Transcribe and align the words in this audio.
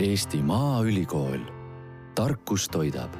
Eesti 0.00 0.38
Maaülikool, 0.40 1.42
tarkus 2.16 2.68
toidab 2.72 3.12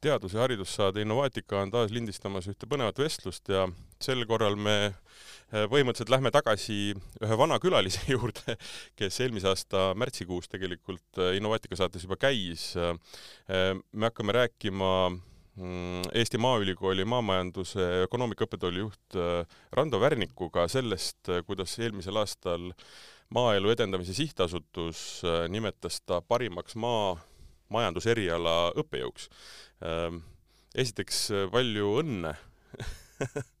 teadus- 0.00 0.34
ja 0.34 0.40
haridussaade 0.40 1.02
Innovaatika 1.02 1.58
on 1.60 1.70
taas 1.70 1.90
lindistamas 1.90 2.46
ühte 2.46 2.68
põnevat 2.70 2.98
vestlust 3.02 3.50
ja 3.50 3.66
sel 4.00 4.22
korral 4.30 4.54
me 4.54 4.76
eh, 4.86 5.66
põhimõtteliselt 5.66 6.14
lähme 6.14 6.30
tagasi 6.30 6.94
ühe 6.94 7.38
vana 7.42 7.58
külalise 7.58 8.04
juurde, 8.14 8.54
kes 8.94 9.18
eelmise 9.24 9.50
aasta 9.50 9.88
märtsikuus 9.98 10.46
tegelikult 10.46 11.18
eh, 11.18 11.34
Innovaatika 11.40 11.80
saates 11.82 12.06
juba 12.06 12.20
käis. 12.22 12.70
Eh, 12.78 13.74
me 13.92 14.12
hakkame 14.12 14.38
rääkima 14.38 14.92
Eesti 15.58 16.38
Maaülikooli 16.38 17.02
maamajanduse 17.08 17.86
ökonoomika 18.04 18.46
õppetooli 18.46 18.82
juht 18.84 19.16
Rando 19.74 19.98
Värnikuga 20.00 20.68
sellest, 20.70 21.30
kuidas 21.48 21.74
eelmisel 21.80 22.20
aastal 22.20 22.70
Maaelu 23.34 23.72
Edendamise 23.74 24.14
Sihtasutus 24.14 25.24
nimetas 25.50 25.98
ta 26.06 26.20
parimaks 26.22 26.78
maa 26.78 27.16
majanduseriala 27.74 28.56
õppejõuks. 28.80 29.28
Ehm, 29.84 30.22
esiteks 30.78 31.26
palju 31.52 31.90
õnne 32.04 32.36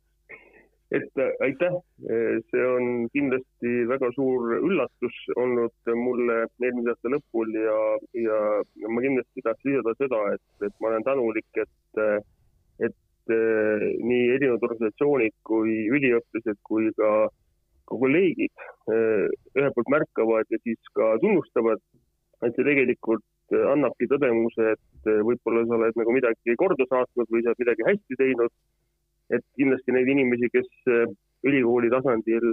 et 0.90 1.20
äh, 1.20 1.32
aitäh, 1.44 1.74
see 2.50 2.64
on 2.64 3.08
kindlasti 3.12 3.72
väga 3.90 4.08
suur 4.16 4.54
üllatus 4.56 5.16
olnud 5.36 5.90
mulle 6.00 6.38
eelmise 6.62 6.94
aasta 6.94 7.12
lõpul 7.12 7.52
ja, 7.56 7.80
ja 8.16 8.38
ma 8.88 9.04
kindlasti 9.04 9.44
tahaks 9.44 9.68
lisada 9.68 9.94
seda, 10.00 10.22
et, 10.36 10.46
et 10.68 10.74
ma 10.80 10.92
olen 10.92 11.04
tänulik, 11.08 11.48
et, 11.60 11.72
et 11.96 13.34
äh, 13.34 13.86
nii 14.10 14.28
erinevad 14.36 14.68
organisatsioonid 14.68 15.36
kui 15.48 15.86
üliõpilased 15.88 16.60
kui 16.68 16.92
ka, 16.98 17.12
ka 17.88 18.02
kolleegid 18.04 18.52
äh, 18.92 19.26
ühelt 19.56 19.74
poolt 19.78 19.94
märkavad 19.96 20.52
ja 20.52 20.60
siis 20.62 20.94
ka 20.94 21.16
tunnustavad, 21.24 21.82
et 22.44 22.54
see 22.54 22.68
tegelikult 22.68 23.24
Äh, 23.48 23.64
annabki 23.72 24.08
tõdemuse, 24.10 24.74
et 24.74 25.08
võib-olla 25.24 25.62
sa 25.64 25.76
oled 25.78 25.96
nagu 25.96 26.12
midagi 26.12 26.56
korda 26.60 26.84
saatnud 26.90 27.30
või 27.32 27.40
sa 27.44 27.54
oled 27.54 27.62
midagi 27.64 27.86
hästi 27.86 28.18
teinud. 28.20 28.52
et 29.28 29.44
kindlasti 29.60 29.92
neid 29.92 30.08
inimesi, 30.08 30.48
kes 30.48 30.68
ülikooli 31.44 31.90
tasandil 31.92 32.46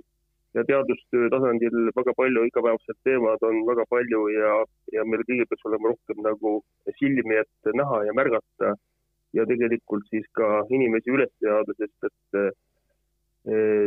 ja 0.58 0.64
teadustöö 0.68 1.30
tasandil 1.32 1.86
väga 1.96 2.14
palju 2.18 2.44
igapäevaselt 2.50 2.98
teevad, 3.08 3.46
on 3.48 3.62
väga 3.70 3.86
palju 3.88 4.26
ja, 4.34 4.50
ja 4.92 5.06
meil 5.08 5.24
kõigil 5.30 5.48
peaks 5.48 5.70
olema 5.70 5.94
rohkem 5.94 6.20
nagu 6.26 6.52
silmi, 7.00 7.38
et 7.40 7.72
näha 7.80 8.02
ja 8.10 8.16
märgata 8.20 8.74
ja 9.36 9.46
tegelikult 9.46 10.08
siis 10.10 10.26
ka 10.38 10.64
inimesi 10.72 11.12
üles 11.12 11.32
seada, 11.44 11.76
sest 11.78 12.10
et 12.10 12.56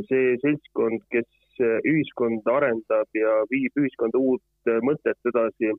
see 0.06 0.36
seltskond, 0.44 1.02
kes 1.10 1.62
ühiskonda 1.88 2.52
arendab 2.60 3.18
ja 3.18 3.32
viib 3.50 3.80
ühiskonda 3.80 4.20
uut 4.22 4.70
mõtet 4.86 5.30
edasi 5.32 5.72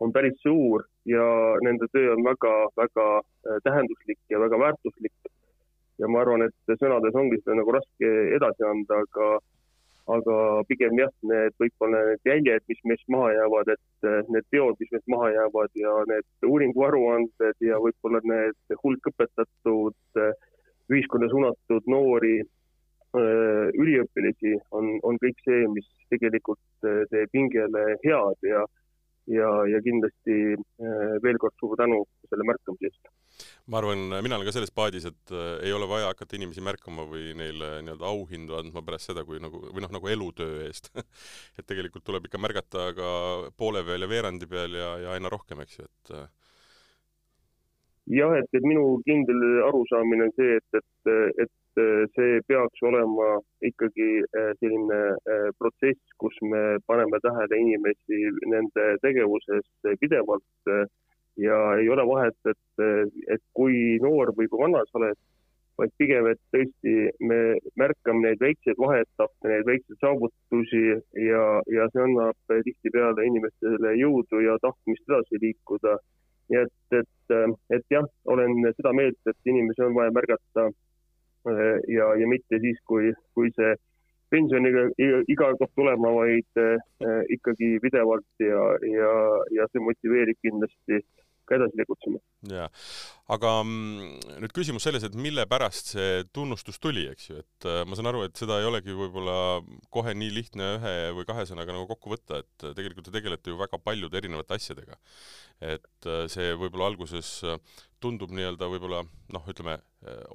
on 0.00 0.12
päris 0.12 0.36
suur 0.42 0.84
ja 1.08 1.24
nende 1.66 1.86
töö 1.92 2.12
on 2.14 2.24
väga-väga 2.24 3.06
äh, 3.18 3.58
tähenduslik 3.64 4.18
ja 4.30 4.40
väga 4.40 4.58
väärtuslik. 4.58 5.12
ja 5.98 6.08
ma 6.08 6.20
arvan, 6.24 6.42
et 6.42 6.78
sõnades 6.80 7.14
ongi 7.14 7.36
seda 7.38 7.54
nagu 7.60 7.72
raske 7.76 8.08
edasi 8.36 8.64
anda, 8.66 8.96
aga, 9.04 9.26
aga 10.12 10.36
pigem 10.68 10.98
jah, 11.00 11.12
need 11.24 11.54
võib-olla 11.60 12.02
need 12.10 12.28
jäljed, 12.28 12.64
mis 12.68 12.82
meist 12.90 13.06
maha 13.12 13.30
jäävad, 13.32 13.70
et 13.72 14.08
äh, 14.08 14.20
need 14.34 14.48
teod, 14.52 14.76
mis 14.80 14.92
meist 14.92 15.08
maha 15.14 15.30
jäävad 15.32 15.80
ja 15.80 15.94
need 16.10 16.48
uuringuaruanded 16.48 17.64
ja 17.68 17.80
võib-olla 17.80 18.20
need 18.28 18.76
hulk 18.82 19.10
õpetatud, 19.12 19.96
äh, 20.20 20.34
ühiskonda 20.92 21.30
suunatud 21.32 21.88
noori 21.88 22.42
üliõpilasi 23.14 24.56
on, 24.74 24.88
on 25.06 25.18
kõik 25.22 25.38
see, 25.46 25.68
mis 25.70 25.86
tegelikult 26.10 26.88
teeb 27.12 27.36
hingele 27.36 27.84
head 28.02 28.48
ja 28.48 28.64
ja, 29.30 29.50
ja 29.70 29.80
kindlasti 29.84 30.56
veel 31.24 31.38
kord 31.40 31.54
suur 31.62 31.78
tänu 31.78 32.02
selle 32.28 32.48
märkamise 32.48 32.90
eest. 32.90 33.12
Ma 33.70 33.80
arvan, 33.80 34.06
mina 34.24 34.36
olen 34.36 34.48
ka 34.48 34.54
selles 34.56 34.72
paadis, 34.74 35.06
et 35.08 35.34
äh, 35.34 35.56
ei 35.66 35.72
ole 35.76 35.88
vaja 35.90 36.10
hakata 36.10 36.36
inimesi 36.38 36.64
märkama 36.64 37.06
või 37.10 37.32
neile 37.38 37.70
nii-öelda 37.86 38.08
auhindu 38.10 38.58
andma 38.58 38.84
pärast 38.84 39.10
seda, 39.10 39.24
kui 39.28 39.40
nagu, 39.42 39.62
või 39.70 39.84
noh, 39.84 39.92
nagu 39.94 40.12
elutöö 40.12 40.62
eest 40.66 40.90
et 41.58 41.66
tegelikult 41.66 42.06
tuleb 42.06 42.28
ikka 42.28 42.40
märgata 42.42 42.90
ka 42.96 43.10
poole 43.56 43.84
peal 43.86 44.06
ja 44.06 44.10
veerandi 44.10 44.48
peal 44.50 44.78
ja, 44.78 44.94
ja 45.06 45.18
aina 45.18 45.32
rohkem, 45.32 45.64
eks 45.64 45.80
ju, 45.80 45.88
et 45.88 46.14
äh. 46.18 46.30
jah, 48.20 48.38
et, 48.38 48.48
et 48.52 48.64
minu 48.66 48.98
kindel 49.08 49.44
arusaamine 49.70 50.28
on 50.28 50.34
see, 50.38 50.58
et, 50.60 50.80
et, 50.82 51.14
et 51.46 51.54
Eh, 51.74 52.04
see 52.14 52.38
peaks 52.46 52.82
olema 52.86 53.40
ikkagi 53.66 54.08
selline 54.60 54.98
protsess, 55.58 55.98
kus 56.22 56.36
me 56.46 56.78
paneme 56.86 57.18
tähele 57.24 57.58
inimesi 57.64 58.20
nende 58.52 58.84
tegevuses 59.02 59.66
pidevalt 60.02 60.70
ja 61.40 61.58
ei 61.80 61.88
ole 61.90 62.06
vahet, 62.06 62.36
et, 62.50 62.82
et 63.34 63.42
kui 63.58 63.98
noor 64.02 64.34
või 64.38 64.48
kui 64.50 64.60
vana 64.60 64.84
sa 64.88 65.00
oled, 65.00 65.18
vaid 65.78 65.90
pigem, 65.98 66.28
et 66.30 66.38
tõesti 66.54 67.08
me 67.26 67.38
märkame 67.80 68.22
neid 68.22 68.42
väikseid 68.42 68.78
vaheetappe, 68.78 69.48
neid 69.50 69.66
väikseid 69.66 69.98
saavutusi 70.04 70.84
ja, 71.24 71.44
ja 71.74 71.88
see 71.90 72.04
annab 72.04 72.54
tihtipeale 72.68 73.26
inimestele 73.26 73.96
jõudu 73.98 74.44
ja 74.44 74.54
tahtmist 74.62 75.10
edasi 75.10 75.42
liikuda. 75.42 75.98
nii 76.52 76.60
et, 76.60 76.96
et, 77.00 77.34
et 77.72 77.84
jah, 77.90 78.06
olen 78.30 78.58
seda 78.76 78.92
meelt, 78.92 79.18
et 79.26 79.50
inimesi 79.50 79.82
on 79.82 79.94
vaja 79.96 80.12
märgata 80.14 80.68
Äh, 81.48 81.80
ja, 81.88 82.14
ja 82.16 82.26
mitte 82.28 82.58
siis, 82.60 82.78
kui, 82.88 83.10
kui 83.36 83.50
see 83.52 83.74
pensioniga 84.32 84.86
iga 85.28 85.50
kord 85.60 85.72
tulema, 85.76 86.12
vaid 86.16 86.60
äh, 86.60 87.18
ikkagi 87.36 87.74
pidevalt 87.84 88.24
ja, 88.40 88.62
ja, 88.88 89.10
ja 89.52 89.66
see 89.72 89.82
motiveerib 89.84 90.40
kindlasti 90.40 91.02
ka 91.48 91.58
edasi 91.58 91.78
tegutsema. 91.80 92.20
jaa, 92.50 92.66
aga 93.36 93.52
mm, 93.62 94.40
nüüd 94.44 94.54
küsimus 94.56 94.86
selles, 94.86 95.06
et 95.06 95.16
mille 95.18 95.46
pärast 95.50 95.94
see 95.94 96.24
tunnustus 96.36 96.80
tuli, 96.82 97.06
eks 97.12 97.30
ju, 97.30 97.40
et 97.44 97.68
äh, 97.70 97.82
ma 97.88 97.98
saan 97.98 98.10
aru, 98.10 98.24
et 98.28 98.36
seda 98.40 98.60
ei 98.60 98.68
olegi 98.68 98.96
võib-olla 98.96 99.38
kohe 99.94 100.14
nii 100.16 100.34
lihtne 100.38 100.74
ühe 100.78 100.94
või 101.18 101.28
kahe 101.28 101.46
sõnaga 101.48 101.76
nagu 101.76 101.88
kokku 101.90 102.14
võtta, 102.14 102.42
et 102.44 102.68
tegelikult 102.76 103.08
te 103.08 103.16
tegelete 103.16 103.52
ju 103.52 103.60
väga 103.60 103.80
paljude 103.82 104.20
erinevate 104.20 104.58
asjadega. 104.58 105.00
et 105.64 106.08
see 106.28 106.52
võib-olla 106.58 106.90
alguses 106.90 107.38
tundub 108.04 108.32
nii-öelda 108.36 108.68
võib-olla 108.68 109.00
noh, 109.32 109.44
ütleme, 109.48 109.78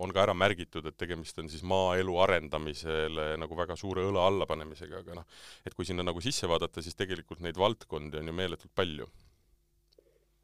on 0.01 0.13
ka 0.15 0.23
ära 0.23 0.33
märgitud, 0.33 0.87
et 0.89 0.97
tegemist 0.97 1.37
on 1.41 1.49
siis 1.51 1.61
maaelu 1.67 2.15
arendamisele 2.23 3.31
nagu 3.41 3.57
väga 3.57 3.77
suure 3.77 4.07
õla 4.09 4.25
allapanemisega, 4.31 5.03
aga 5.03 5.19
noh, 5.19 5.41
et 5.67 5.75
kui 5.77 5.85
sinna 5.85 6.05
nagu 6.07 6.23
sisse 6.23 6.49
vaadata, 6.49 6.81
siis 6.81 6.97
tegelikult 6.97 7.43
neid 7.45 7.59
valdkondi 7.59 8.21
on 8.21 8.31
ju 8.31 8.37
meeletult 8.41 8.73
palju 8.75 9.09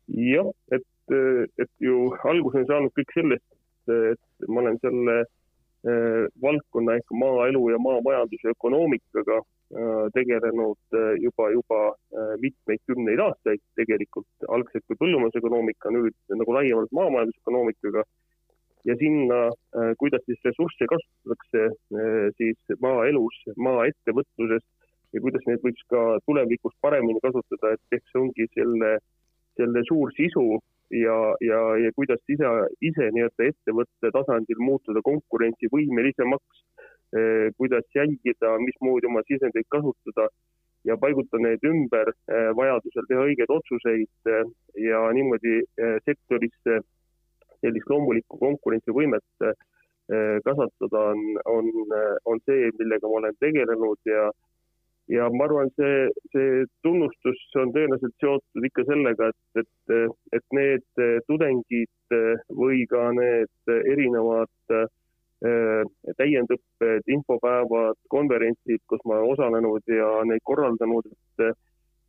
jah, 0.07 0.51
et, 0.71 0.85
et 1.57 1.71
ju 1.81 2.11
alguse 2.27 2.61
on 2.61 2.69
saanud 2.69 2.93
kõik 2.97 3.13
sellest, 3.15 3.47
et 3.91 4.47
ma 4.49 4.63
olen 4.63 4.77
selle 4.81 5.17
äh, 5.21 6.25
valdkonna 6.41 6.97
ehk 6.99 7.13
maaelu 7.13 7.61
ja 7.73 7.79
maamajanduse 7.81 8.53
ökonoomikaga 8.55 9.39
äh, 9.39 10.05
tegelenud 10.17 10.99
juba, 11.21 11.49
juba 11.53 11.81
mitmeid 12.41 12.81
kümneid 12.89 13.21
aastaid 13.21 13.61
tegelikult, 13.79 14.29
algselt 14.49 14.85
kui 14.87 14.99
põllumajandusökonoomika, 15.01 15.93
nüüd 15.93 16.37
nagu 16.41 16.57
laiemalt 16.59 16.93
maamajandusökonoomikaga. 16.99 18.05
ja 18.85 18.93
sinna, 19.01 19.37
kuidas 19.97 20.21
siis 20.29 20.43
ressursse 20.45 20.85
kasutatakse 20.85 21.61
siis 22.37 22.75
maaelus, 22.83 23.39
maaettevõtluses 23.57 24.61
ja 25.15 25.21
kuidas 25.23 25.47
neid 25.49 25.63
võiks 25.65 25.87
ka 25.89 26.01
tulevikus 26.29 26.75
paremini 26.85 27.17
kasutada, 27.23 27.71
et 27.73 27.97
ehk 27.97 28.05
see 28.11 28.21
ongi 28.21 28.45
selle 28.53 28.91
äh, 28.99 29.14
selle 29.57 29.83
suur 29.87 30.11
sisu 30.15 30.59
ja, 30.91 31.35
ja, 31.41 31.59
ja 31.77 31.91
kuidas 31.95 32.21
ise, 32.29 32.49
ise 32.81 33.09
nii-öelda 33.15 33.49
ettevõtte 33.49 34.11
tasandil 34.13 34.61
muutuda 34.61 35.01
konkurentsivõimelisemaks, 35.05 36.63
eh, 37.17 37.47
kuidas 37.57 37.87
jälgida, 37.95 38.57
mismoodi 38.61 39.09
oma 39.09 39.23
sisendeid 39.27 39.69
kasutada. 39.69 40.29
Ja 40.85 40.97
paigutada 41.01 41.41
neid 41.41 41.63
ümber, 41.65 42.11
eh, 42.29 42.51
vajadusel 42.57 43.07
teha 43.09 43.23
õigeid 43.25 43.49
otsuseid 43.49 44.29
eh, 44.29 44.51
ja 44.89 44.99
niimoodi 45.17 45.63
sektorisse 46.05 46.81
sellist 47.63 47.89
loomulikku 47.89 48.37
konkurentsivõimet 48.37 49.47
kasvatada 50.45 50.99
on, 51.15 51.21
on, 51.49 51.69
on 52.29 52.41
see, 52.45 52.67
millega 52.77 53.09
ma 53.09 53.23
olen 53.23 53.37
tegelenud 53.41 53.97
ja 54.05 54.27
ja 55.11 55.29
ma 55.29 55.45
arvan, 55.45 55.69
see, 55.77 56.09
see 56.33 56.65
tunnustus 56.85 57.41
on 57.61 57.73
tõenäoliselt 57.75 58.15
seotud 58.23 58.67
ikka 58.69 58.85
sellega, 58.89 59.29
et, 59.29 59.63
et, 59.63 60.13
et 60.37 60.57
need 60.57 61.03
tudengid 61.29 62.15
või 62.61 62.85
ka 62.89 63.11
need 63.17 63.73
erinevad 63.93 64.75
äh, 64.75 64.87
täiendõpped, 66.17 67.05
infopäevad, 67.17 67.99
konverentsid, 68.09 68.81
kus 68.89 69.03
ma 69.05 69.19
olen 69.19 69.35
osalenud 69.35 69.93
ja 69.93 70.09
neid 70.25 70.41
korraldanud, 70.47 71.11
et 71.11 71.55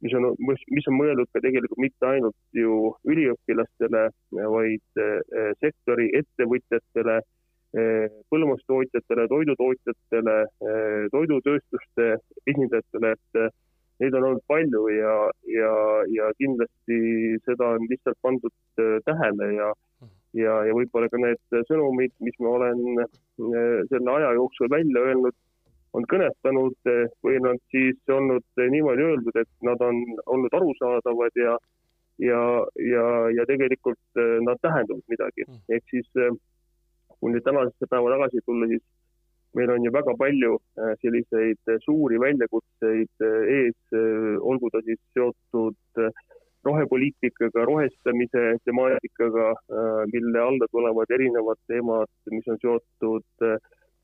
mis 0.04 0.14
on, 0.16 0.28
mis 0.38 0.88
on 0.88 0.96
mõeldud 0.96 1.28
ka 1.32 1.42
tegelikult 1.44 1.80
mitte 1.82 2.08
ainult 2.08 2.36
ju 2.56 2.92
üliõpilastele, 3.08 4.08
vaid 4.56 5.02
äh, 5.02 5.52
sektori 5.60 6.10
ettevõtjatele 6.20 7.20
põllumajandustootjatele, 7.74 9.26
toidutootjatele, 9.28 10.36
toidutööstuste 11.12 12.06
esindajatele, 12.46 13.10
et 13.16 13.54
neid 14.02 14.16
on 14.16 14.26
olnud 14.28 14.44
palju 14.50 14.88
ja, 14.92 15.14
ja, 15.50 15.72
ja 16.12 16.28
kindlasti 16.40 16.98
seda 17.46 17.72
on 17.76 17.88
lihtsalt 17.90 18.18
pandud 18.24 18.82
äh, 18.82 18.98
tähele 19.08 19.50
ja, 19.56 19.70
ja, 20.36 20.58
ja 20.68 20.76
võib-olla 20.76 21.08
ka 21.12 21.20
need 21.22 21.58
sõnumid, 21.70 22.12
mis 22.24 22.36
ma 22.42 22.56
olen 22.58 22.82
selle 23.90 24.16
aja 24.18 24.34
jooksul 24.36 24.70
välja 24.72 25.04
öelnud, 25.08 25.36
on 25.96 26.04
kõnetanud 26.10 26.90
või 27.24 27.38
nad 27.44 27.60
siis 27.72 28.12
olnud 28.12 28.44
niimoodi 28.60 29.04
öeldud, 29.04 29.38
et 29.40 29.48
nad 29.64 29.80
on 29.84 30.02
olnud 30.26 30.56
arusaadavad 30.58 31.40
ja, 31.40 31.54
ja, 32.20 32.42
ja, 32.84 33.06
ja 33.32 33.46
tegelikult 33.48 34.20
nad 34.44 34.60
tähendavad 34.64 35.04
midagi. 35.12 35.46
Mm. 35.48 35.62
ehk 35.72 35.94
siis 35.94 36.10
kui 37.20 37.32
nüüd 37.32 37.44
tänasesse 37.46 37.88
päeva 37.90 38.12
tagasi 38.14 38.42
tulla, 38.44 38.68
siis 38.70 38.84
meil 39.56 39.70
on 39.72 39.84
ju 39.84 39.92
väga 39.92 40.14
palju 40.20 40.56
äh, 40.56 40.94
selliseid 41.02 41.72
äh, 41.72 41.78
suuri 41.84 42.20
väljakutseid 42.20 43.24
äh, 43.28 43.38
ees, 43.58 43.78
olgu 44.40 44.70
ta 44.72 44.82
siis 44.84 45.00
seotud 45.16 46.02
rohepoliitikaga, 46.66 47.62
rohestamise 47.68 48.40
temaatikaga, 48.66 49.52
mille 50.10 50.40
alla 50.42 50.66
tulevad 50.72 51.12
erinevad 51.14 51.60
teemad, 51.70 52.10
mis 52.34 52.48
on 52.50 52.58
seotud 52.58 53.44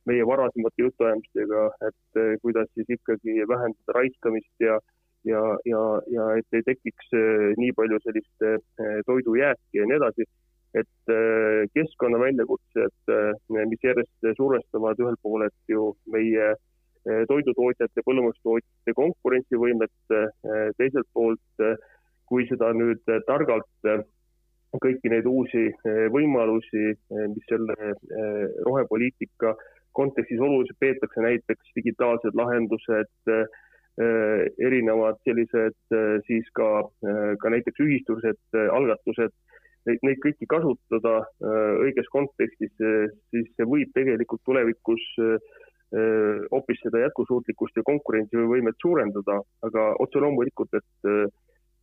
meie 0.07 0.27
varasemate 0.31 0.85
jutuajamistega, 0.85 1.65
et 1.89 2.21
kuidas 2.45 2.71
siis 2.77 2.93
ikkagi 2.97 3.35
vähendada 3.51 3.97
raiskamist 3.99 4.63
ja 4.63 4.79
ja, 5.27 5.43
ja, 5.67 5.83
ja 6.15 6.29
et 6.39 6.59
ei 6.59 6.63
tekiks 6.69 7.11
nii 7.59 7.75
palju 7.79 7.99
sellist 8.07 8.47
toidujääki 9.11 9.81
ja 9.81 9.89
nii 9.91 9.99
edasi 9.99 10.29
et 10.75 11.13
äh, 11.13 11.65
keskkonna 11.77 12.21
väljakutsed, 12.21 12.95
äh, 13.13 13.65
mis 13.69 13.83
järjest 13.85 14.29
survestavad 14.39 15.01
ühelt 15.03 15.21
poolelt 15.23 15.57
ju 15.69 15.93
meie 16.13 16.53
äh, 16.53 17.25
toidutootjate, 17.29 18.05
põllumajandustootjate 18.07 18.97
konkurentsivõimet, 18.97 19.93
teiselt 20.79 21.09
poolt, 21.13 21.65
kui 22.31 22.47
seda 22.49 22.71
nüüd 22.77 23.03
targalt 23.27 23.91
kõiki 24.81 25.11
neid 25.13 25.27
uusi 25.29 25.67
võimalusi, 26.15 26.95
mis 27.35 27.49
selle 27.51 27.93
rohepoliitika 28.65 29.53
kontekstis 29.99 30.41
oluliselt 30.41 30.79
peetakse, 30.81 31.21
näiteks 31.21 31.75
digitaalsed 31.77 32.39
lahendused, 32.39 33.35
erinevad 34.63 35.19
sellised 35.27 35.97
siis 36.31 36.47
ka, 36.57 36.71
ka 37.43 37.53
näiteks 37.53 37.83
ühistused, 37.85 38.41
algatused 38.73 39.35
neid, 39.89 40.03
neid 40.07 40.21
kõiki 40.23 40.49
kasutada 40.51 41.17
äh, 41.23 41.73
õiges 41.87 42.09
kontekstis, 42.13 42.73
äh, 42.83 43.11
siis 43.33 43.51
see 43.57 43.67
võib 43.69 43.93
tegelikult 43.97 44.43
tulevikus 44.49 45.05
äh, 45.23 45.37
hoopis 46.49 46.81
seda 46.81 47.03
jätkusuutlikkust 47.03 47.77
ja 47.77 47.85
konkurentsivõimet 47.85 48.79
suurendada, 48.81 49.43
aga 49.67 49.91
otse 50.01 50.23
loomulikult, 50.25 50.73
et, 50.79 51.27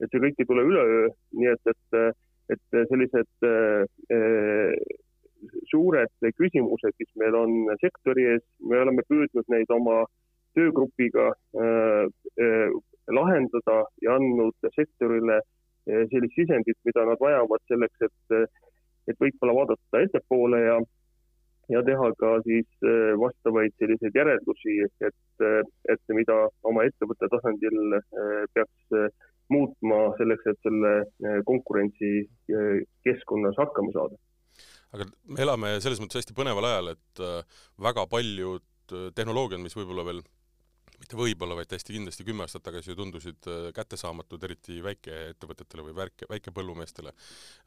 et 0.02 0.10
see 0.10 0.24
kõik 0.24 0.42
ei 0.42 0.48
tule 0.50 0.64
üleöö, 0.66 1.04
nii 1.38 1.52
et, 1.52 1.70
et, 1.70 2.18
et 2.56 2.80
sellised 2.90 3.30
suured 5.70 6.28
küsimused, 6.42 6.98
mis 6.98 7.12
meil 7.22 7.38
on 7.38 7.54
sektori 7.84 8.26
ees, 8.32 8.42
me 8.66 8.82
oleme 8.82 9.06
püüdnud 9.06 9.54
neid 9.54 9.70
oma 9.78 10.00
töögrupiga 10.58 11.30
lahendada 13.14 13.78
ja 14.02 14.18
andnud 14.18 14.70
sektorile 14.76 15.38
äh, 15.38 15.49
sellist 16.12 16.38
sisendit, 16.38 16.78
mida 16.88 17.06
nad 17.08 17.20
vajavad 17.22 17.62
selleks, 17.72 18.08
et, 18.08 18.20
et 19.10 19.18
võib-olla 19.22 19.54
vaadata 19.62 19.96
ettepoole 20.06 20.60
ja, 20.62 20.78
ja 21.74 21.80
teha 21.88 22.08
ka 22.22 22.30
siis 22.46 22.70
eh, 22.86 23.12
vastavaid 23.22 23.74
selliseid 23.82 24.14
järeldusi, 24.22 24.74
et, 25.10 25.46
et 25.94 26.16
mida 26.16 26.38
oma 26.70 26.86
ettevõtte 26.90 27.26
tasandil 27.34 27.78
eh, 28.00 28.42
peaks 28.54 28.82
muutma 29.50 29.98
selleks, 30.20 30.46
et 30.46 30.60
selle 30.62 30.92
konkurentsikeskkonnas 31.48 33.58
hakkama 33.58 33.90
saada. 33.96 34.16
aga 34.94 35.04
me 35.26 35.42
elame 35.42 35.72
selles 35.82 35.98
mõttes 36.04 36.22
hästi 36.22 36.38
põneval 36.38 36.66
ajal, 36.70 36.88
et 36.94 37.16
väga 37.82 38.06
paljud 38.12 38.66
tehnoloogiad, 39.18 39.62
mis 39.64 39.78
võib-olla 39.78 40.04
veel 40.06 40.22
mitte 41.10 41.18
võib-olla, 41.18 41.56
vaid 41.58 41.70
täiesti 41.72 41.96
kindlasti 41.96 42.24
kümme 42.28 42.46
aastat 42.46 42.62
tagasi 42.68 42.92
ju 42.92 42.96
tundusid 43.00 43.48
äh, 43.50 43.72
kättesaamatud, 43.74 44.44
eriti 44.46 44.78
väikeettevõtetele 44.86 45.88
või 45.88 45.96
väike, 45.98 46.28
väikepõllumeestele, 46.30 47.14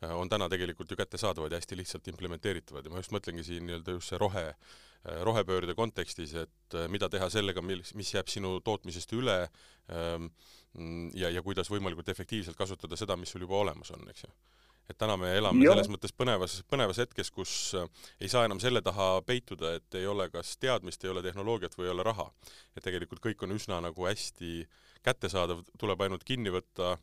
äh, 0.04 0.14
on 0.14 0.30
täna 0.30 0.46
tegelikult 0.48 0.90
ju 0.90 0.96
kättesaadavad 0.96 1.50
ja 1.50 1.58
hästi 1.58 1.80
lihtsalt 1.80 2.06
implementeeritavad. 2.12 2.86
Ja 2.86 2.92
ma 2.94 3.02
just 3.02 3.10
mõtlengi 3.10 3.42
siin 3.42 3.66
nii-öelda 3.66 3.96
just 3.96 4.12
see 4.12 4.20
rohe, 4.22 4.46
äh, 4.54 5.18
rohepöörde 5.26 5.74
kontekstis, 5.74 6.36
et 6.38 6.78
mida 6.88 7.10
teha 7.10 7.26
sellega, 7.34 7.62
mil, 7.66 7.82
mis 7.98 8.14
jääb 8.14 8.30
sinu 8.30 8.60
tootmisest 8.62 9.18
üle 9.18 9.40
ähm, 9.90 10.30
ja, 11.18 11.32
ja 11.34 11.42
kuidas 11.42 11.70
võimalikult 11.72 12.14
efektiivselt 12.14 12.56
kasutada 12.56 12.96
seda, 12.96 13.18
mis 13.18 13.34
sul 13.34 13.42
juba 13.42 13.58
olemas 13.58 13.90
on, 13.90 14.06
eks 14.14 14.28
ju 14.28 14.34
et 14.90 14.98
täna 14.98 15.16
me 15.20 15.30
elame 15.36 15.64
ja. 15.64 15.72
selles 15.72 15.90
mõttes 15.92 16.14
põnevas, 16.16 16.58
põnevas 16.70 17.00
hetkes, 17.02 17.30
kus 17.34 17.52
äh, 17.78 17.86
ei 18.20 18.30
saa 18.32 18.44
enam 18.48 18.60
selle 18.62 18.82
taha 18.84 19.22
peituda, 19.26 19.76
et 19.78 19.98
ei 19.98 20.08
ole 20.10 20.28
kas 20.32 20.56
teadmist, 20.62 21.04
ei 21.04 21.12
ole 21.12 21.22
tehnoloogiat 21.24 21.76
või 21.78 21.88
ei 21.88 21.94
ole 21.94 22.06
raha. 22.06 22.28
et 22.76 22.84
tegelikult 22.84 23.22
kõik 23.24 23.46
on 23.46 23.54
üsna 23.56 23.80
nagu 23.84 24.08
hästi 24.08 24.66
kättesaadav, 25.06 25.64
tuleb 25.78 26.04
ainult 26.04 26.24
kinni 26.24 26.52
võtta, 26.54 26.96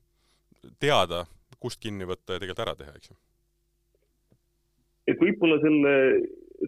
teada, 0.80 1.26
kust 1.60 1.80
kinni 1.84 2.08
võtta 2.08 2.36
ja 2.36 2.44
tegelikult 2.44 2.68
ära 2.68 2.76
teha, 2.80 2.94
eks 2.96 3.12
ju. 3.12 3.18
et 5.14 5.20
võib-olla 5.24 5.60
selle, 5.64 5.96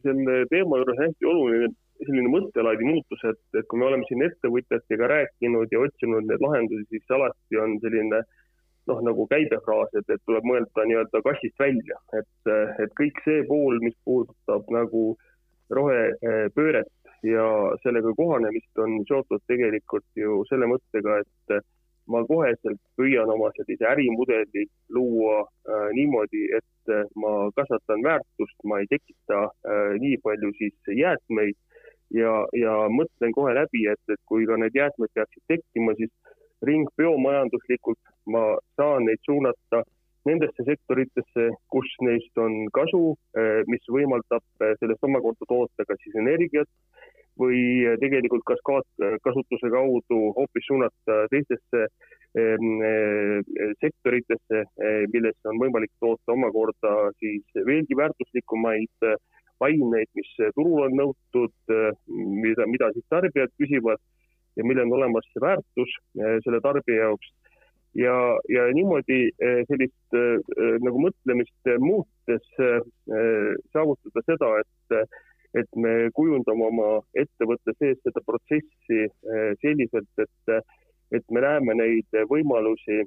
selle 0.04 0.42
teema 0.52 0.82
juures 0.82 1.06
hästi 1.06 1.32
oluline 1.34 1.74
selline 2.02 2.32
mõttelaadi 2.34 2.86
muutus, 2.88 3.22
et, 3.30 3.42
et 3.60 3.66
kui 3.70 3.78
me 3.78 3.86
oleme 3.86 4.08
siin 4.08 4.24
ettevõtjatega 4.26 5.06
rääkinud 5.12 5.70
ja 5.70 5.84
otsinud 5.84 6.26
neid 6.26 6.42
lahendusi, 6.42 6.88
siis 6.90 7.14
alati 7.14 7.60
on 7.62 7.76
selline 7.84 8.24
äh, 8.24 8.40
noh, 8.90 9.02
nagu 9.06 9.28
käibefraas, 9.30 9.92
et, 10.00 10.08
et 10.10 10.24
tuleb 10.26 10.48
mõelda 10.48 10.86
nii-öelda 10.88 11.22
kastist 11.26 11.60
välja, 11.62 12.00
et, 12.18 12.54
et 12.82 12.96
kõik 12.98 13.22
see 13.26 13.44
pool, 13.50 13.78
mis 13.84 13.98
puudutab 14.06 14.70
nagu 14.74 15.12
rohepööret 15.72 16.90
ja 17.24 17.46
sellega 17.84 18.14
kohanemist, 18.18 18.72
on 18.82 18.98
seotud 19.08 19.44
tegelikult 19.48 20.08
ju 20.18 20.42
selle 20.50 20.68
mõttega, 20.72 21.22
et 21.22 21.62
ma 22.12 22.24
koheselt 22.28 22.80
püüan 22.98 23.30
oma 23.30 23.52
sellise 23.56 23.86
ärimudeli 23.88 24.66
luua 24.90 25.42
äh, 25.44 25.90
niimoodi, 25.96 26.48
et 26.58 26.94
ma 27.16 27.34
kasvatan 27.56 28.04
väärtust, 28.04 28.58
ma 28.66 28.82
ei 28.82 28.90
tekita 28.90 29.44
äh, 29.48 29.94
nii 30.02 30.18
palju 30.26 30.54
siis 30.58 30.96
jäätmeid. 31.04 31.58
Ja, 32.12 32.32
ja 32.58 32.74
mõtlen 32.92 33.32
kohe 33.32 33.54
läbi, 33.56 33.86
et, 33.88 34.02
et 34.12 34.20
kui 34.28 34.44
ka 34.44 34.58
need 34.60 34.76
jäätmed 34.76 35.14
peaksid 35.16 35.46
tekkima, 35.48 35.94
siis 35.96 36.12
ringbiomajanduslikult 36.68 38.14
ma 38.34 38.44
saan 38.78 39.08
neid 39.10 39.22
suunata 39.26 39.84
nendesse 40.30 40.66
sektoritesse, 40.66 41.48
kus 41.74 41.90
neist 42.06 42.38
on 42.38 42.68
kasu, 42.76 43.16
eh, 43.38 43.62
mis 43.72 43.84
võimaldab 43.90 44.44
eh, 44.62 44.76
sellest 44.80 45.08
omakorda 45.08 45.48
toota 45.50 45.88
ka 45.88 45.98
siis 46.02 46.18
energiat 46.22 46.70
või 47.42 47.62
eh, 47.88 47.98
tegelikult 48.04 48.46
kaskaatkasutuse 48.52 49.72
kaudu 49.74 50.22
hoopis 50.38 50.68
suunata 50.70 51.24
teistesse 51.34 51.88
sektoritesse, 53.82 54.60
millesse 55.12 55.50
on 55.52 55.58
võimalik 55.60 55.92
toota 56.00 56.32
omakorda 56.32 57.10
siis 57.20 57.44
veelgi 57.68 57.98
väärtuslikumaid 58.00 59.10
aineid, 59.68 60.08
mis 60.16 60.30
turul 60.56 60.86
on 60.86 60.96
nõutud, 60.96 61.74
mida, 62.08 62.70
mida 62.72 62.88
siis 62.96 63.04
tarbijad 63.12 63.52
küsivad 63.60 64.00
ja 64.56 64.66
millel 64.66 64.90
on 64.90 64.98
olemas 65.00 65.28
väärtus 65.42 65.94
eh, 66.20 66.38
selle 66.44 66.62
tarbija 66.62 67.08
jaoks. 67.08 67.32
ja, 67.96 68.16
ja 68.50 68.68
niimoodi 68.74 69.22
eh, 69.30 69.62
sellist 69.68 70.16
eh, 70.16 70.78
nagu 70.84 71.02
mõtlemist 71.08 71.72
muutes 71.80 72.46
saavutada 73.74 74.24
seda, 74.26 74.52
et, 74.64 75.10
et 75.60 75.80
me 75.84 75.96
kujundame 76.16 76.68
oma 76.68 76.92
ettevõtte 77.24 77.76
sees 77.80 78.00
seda 78.06 78.24
protsessi 78.26 79.08
selliselt, 79.64 80.24
et, 80.24 80.54
et 81.12 81.26
me 81.36 81.44
näeme 81.44 81.76
neid 81.76 82.22
võimalusi 82.32 83.04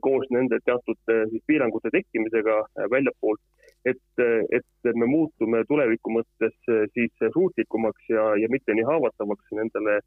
koos 0.00 0.26
nende 0.32 0.56
teatud 0.64 1.12
piirangute 1.46 1.92
tekkimisega 1.92 2.56
väljapoolt, 2.90 3.42
et, 3.88 4.22
et 4.52 4.90
me 4.94 5.06
muutume 5.08 5.62
tuleviku 5.68 6.12
mõttes 6.12 6.56
siis 6.94 7.28
suutlikumaks 7.32 8.10
ja, 8.12 8.24
ja 8.36 8.50
mitte 8.52 8.74
nii 8.76 8.84
haavatavaks 8.88 9.54
nendele 9.56 10.00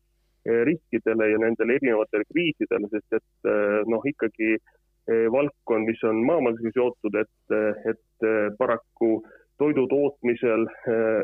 Eh, 0.43 0.63
riskidele 0.67 1.29
ja 1.31 1.37
nendele 1.39 1.77
erinevatele 1.79 2.25
kriisidele, 2.27 2.89
sest 2.91 3.15
et 3.15 3.47
eh, 3.47 3.77
noh, 3.87 4.03
ikkagi 4.03 4.49
eh, 4.57 5.27
valdkond, 5.31 5.87
mis 5.87 6.01
on 6.03 6.19
maamajandusega 6.27 6.73
seotud, 6.75 7.15
et, 7.21 7.53
et 7.87 8.25
paraku 8.59 9.21
toidu 9.61 9.85
tootmisel 9.87 10.65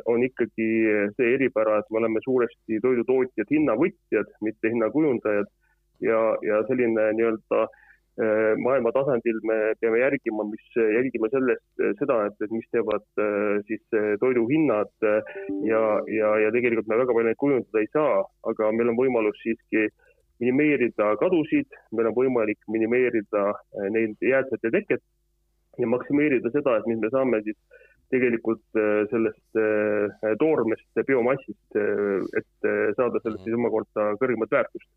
on 0.08 0.24
ikkagi 0.24 0.68
see 1.18 1.34
eripära, 1.34 1.82
et 1.82 1.92
me 1.92 2.00
oleme 2.00 2.22
suuresti 2.24 2.80
toidutootjad, 2.86 3.52
hinnavõtjad, 3.52 4.32
mitte 4.46 4.72
hinnakujundajad. 4.72 5.52
Ja, 6.06 6.20
ja 6.46 6.62
selline 6.70 7.10
nii-öelda 7.18 7.66
maailma 8.60 8.92
tasandil 8.92 9.38
me 9.48 9.58
peame 9.80 10.02
järgima, 10.02 10.44
mis, 10.50 10.66
jälgima 10.76 11.30
sellest 11.32 11.84
seda, 12.02 12.18
et, 12.28 12.36
et 12.44 12.52
mis 12.52 12.68
teevad 12.74 13.06
siis 13.70 13.98
toiduhinnad 14.20 14.92
ja, 15.64 15.84
ja, 16.12 16.34
ja 16.44 16.52
tegelikult 16.56 16.90
me 16.92 17.00
väga 17.00 17.16
palju 17.16 17.30
neid 17.30 17.40
kujundada 17.40 17.84
ei 17.84 17.92
saa, 17.94 18.24
aga 18.52 18.72
meil 18.76 18.92
on 18.92 19.00
võimalus 19.00 19.40
siiski 19.44 19.88
minimeerida 20.40 21.14
kadusid, 21.22 21.80
meil 21.96 22.12
on 22.12 22.18
võimalik 22.18 22.60
minimeerida 22.72 23.46
neid 23.96 24.20
jäätmete 24.24 24.72
teket 24.76 25.04
ja 25.80 25.88
maksimeerida 25.88 26.52
seda, 26.52 26.78
et 26.80 26.88
mis 26.92 27.00
me 27.00 27.12
saame 27.14 27.42
siis 27.48 27.58
tegelikult 28.10 28.78
äh, 28.78 29.04
sellest 29.12 29.60
äh, 29.60 30.34
toormest 30.42 31.02
biomassist, 31.08 31.78
äh, 31.78 32.24
et 32.40 32.70
saada 32.98 33.22
sellest 33.24 33.46
siis 33.46 33.56
omakorda 33.56 34.10
kõrgemat 34.22 34.52
väärtust. 34.54 34.90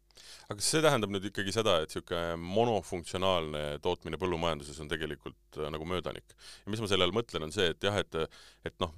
aga 0.48 0.56
kas 0.58 0.70
see 0.74 0.82
tähendab 0.84 1.12
nüüd 1.12 1.26
ikkagi 1.28 1.54
seda, 1.54 1.78
et 1.82 1.92
niisugune 1.92 2.36
monofunktsionaalne 2.40 3.62
tootmine 3.84 4.18
põllumajanduses 4.20 4.80
on 4.82 4.90
tegelikult 4.90 5.60
nagu 5.72 5.88
möödanik? 5.88 6.36
ja 6.64 6.72
mis 6.72 6.82
ma 6.82 6.88
selle 6.90 7.06
all 7.08 7.14
mõtlen, 7.14 7.46
on 7.46 7.54
see, 7.54 7.68
et 7.74 7.84
jah, 7.84 7.98
et 8.00 8.18
et 8.68 8.74
noh, 8.80 8.92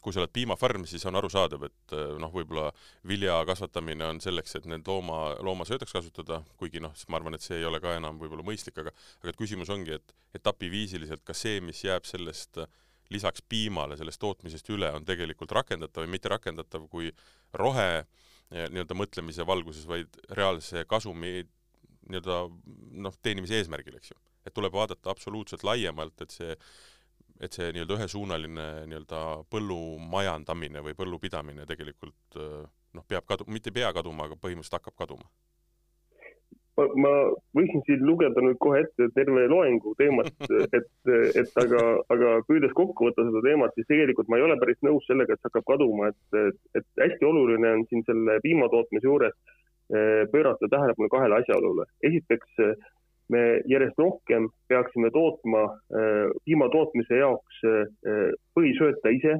kui 0.00 0.14
sa 0.14 0.22
oled 0.22 0.32
piimafarm, 0.34 0.84
siis 0.88 1.04
on 1.08 1.18
arusaadav, 1.20 1.66
et 1.68 1.96
noh, 2.20 2.32
võib-olla 2.34 2.70
vilja 3.06 3.36
kasvatamine 3.48 4.08
on 4.08 4.20
selleks, 4.22 4.56
et 4.58 4.68
need 4.70 4.86
looma, 4.88 5.36
loomasöödaks 5.44 5.94
kasutada, 5.96 6.40
kuigi 6.60 6.82
noh, 6.82 6.94
ma 7.08 7.20
arvan, 7.20 7.36
et 7.36 7.44
see 7.44 7.60
ei 7.60 7.68
ole 7.68 7.80
ka 7.82 7.96
enam 7.98 8.20
võib-olla 8.20 8.44
mõistlik, 8.46 8.78
aga 8.80 8.94
aga 9.20 9.32
et 9.32 9.40
küsimus 9.40 9.72
ongi, 9.72 9.98
et 10.00 10.16
etapiviisiliselt, 10.40 11.24
kas 11.26 11.44
see, 11.46 11.60
mis 11.64 11.82
jääb 11.84 12.06
sellest 12.08 12.60
äh, 12.62 12.70
lisaks 13.10 13.42
piimale 13.48 13.96
sellest 13.98 14.20
tootmisest 14.22 14.68
üle 14.74 14.90
on 14.94 15.06
tegelikult 15.06 15.52
rakendatav 15.56 16.04
või 16.04 16.14
mitte 16.14 16.30
rakendatav 16.32 16.86
kui 16.92 17.10
rohe 17.58 17.88
eh, 17.98 18.68
nii-öelda 18.70 18.96
mõtlemise 18.98 19.46
valguses, 19.46 19.86
vaid 19.90 20.20
reaalse 20.36 20.84
kasumi 20.90 21.40
nii-öelda 22.10 22.38
noh, 23.06 23.18
teenimise 23.22 23.60
eesmärgil, 23.60 23.98
eks 23.98 24.14
ju. 24.14 24.18
et 24.46 24.54
tuleb 24.56 24.74
vaadata 24.74 25.12
absoluutselt 25.12 25.64
laiemalt, 25.66 26.22
et 26.24 26.34
see, 26.34 26.56
et 27.40 27.54
see 27.56 27.70
nii-öelda 27.74 27.98
ühesuunaline 27.98 28.68
nii-öelda 28.90 29.22
põllumajandamine 29.52 30.82
või 30.86 30.96
põllupidamine 30.98 31.66
tegelikult 31.68 32.40
eh, 32.40 32.66
noh, 32.96 33.06
peab 33.06 33.28
kadu-, 33.28 33.48
mitte 33.50 33.72
ei 33.72 33.80
pea 33.82 33.92
kaduma, 33.96 34.26
aga 34.26 34.38
põhimõtteliselt 34.38 34.80
hakkab 34.80 34.98
kaduma 35.04 35.30
ma, 36.80 36.86
ma 37.04 37.12
võiksin 37.56 37.82
siin 37.86 38.04
lugeda 38.06 38.42
nüüd 38.44 38.58
kohe 38.62 38.82
ette 38.84 39.08
terve 39.16 39.46
loengu 39.50 39.94
teemast, 39.98 40.36
et, 40.76 40.90
et 41.10 41.62
aga, 41.62 41.82
aga 42.14 42.36
püüdes 42.48 42.72
kokku 42.76 43.08
võtta 43.08 43.26
seda 43.28 43.42
teemat, 43.46 43.74
siis 43.76 43.88
tegelikult 43.90 44.30
ma 44.30 44.40
ei 44.40 44.46
ole 44.46 44.58
päris 44.60 44.80
nõus 44.86 45.06
sellega, 45.08 45.34
et 45.34 45.42
see 45.42 45.50
hakkab 45.50 45.68
kaduma, 45.72 46.12
et, 46.12 46.62
et 46.80 46.88
hästi 47.02 47.28
oluline 47.28 47.74
on 47.78 47.84
siin 47.90 48.06
selle 48.08 48.38
piimatootmise 48.44 49.08
juures 49.08 49.36
eh, 49.36 50.24
pöörata 50.32 50.70
tähelepanu 50.70 51.12
kahele 51.12 51.40
asjaolule. 51.42 51.86
esiteks, 52.10 52.64
me 53.30 53.44
järjest 53.70 54.00
rohkem 54.00 54.48
peaksime 54.68 55.12
tootma 55.14 55.66
eh, 55.94 56.32
piimatootmise 56.48 57.20
jaoks 57.20 57.62
eh, 57.68 58.32
põhisööta 58.56 59.12
ise 59.14 59.38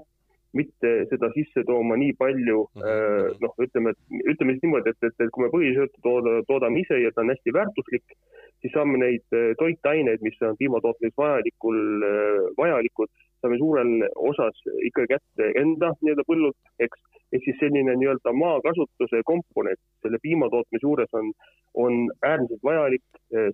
mitte 0.57 0.91
seda 1.11 1.31
sisse 1.35 1.63
tooma 1.67 1.97
nii 2.01 2.15
palju 2.19 2.65
mm 2.75 2.83
-hmm. 2.83 3.39
noh, 3.45 3.55
ütleme, 3.65 3.93
ütleme 4.33 4.53
siis 4.53 4.65
niimoodi, 4.65 4.91
et, 4.91 5.09
et, 5.09 5.17
et 5.25 5.31
kui 5.35 5.45
me 5.45 5.51
põhisööta 5.55 6.03
tooda, 6.03 6.43
toodame 6.51 6.83
ise 6.83 6.99
ja 7.03 7.13
ta 7.15 7.23
on 7.23 7.31
hästi 7.33 7.55
väärtuslik, 7.59 8.17
siis 8.61 8.73
saame 8.75 8.99
neid 8.99 9.27
äh, 9.37 9.53
toitaineid, 9.63 10.23
mis 10.27 10.43
on 10.43 10.59
piimatootmises 10.63 11.17
vajalikul, 11.23 11.79
äh, 12.11 12.41
vajalikud, 12.59 13.13
saame 13.41 13.61
suurel 13.63 13.93
osas 14.31 14.59
ikka 14.89 15.07
kätte 15.15 15.53
enda 15.63 15.95
nii-öelda 16.03 16.27
põllult, 16.33 16.59
eks, 16.87 16.99
ehk 17.33 17.47
siis 17.47 17.61
selline 17.63 17.95
nii-öelda 18.03 18.35
maakasutuse 18.43 19.23
komponent 19.33 19.81
selle 20.03 20.19
piimatootmise 20.27 20.87
juures 20.87 21.15
on, 21.21 21.33
on 21.85 22.03
äärmiselt 22.27 22.63
vajalik, 22.67 23.07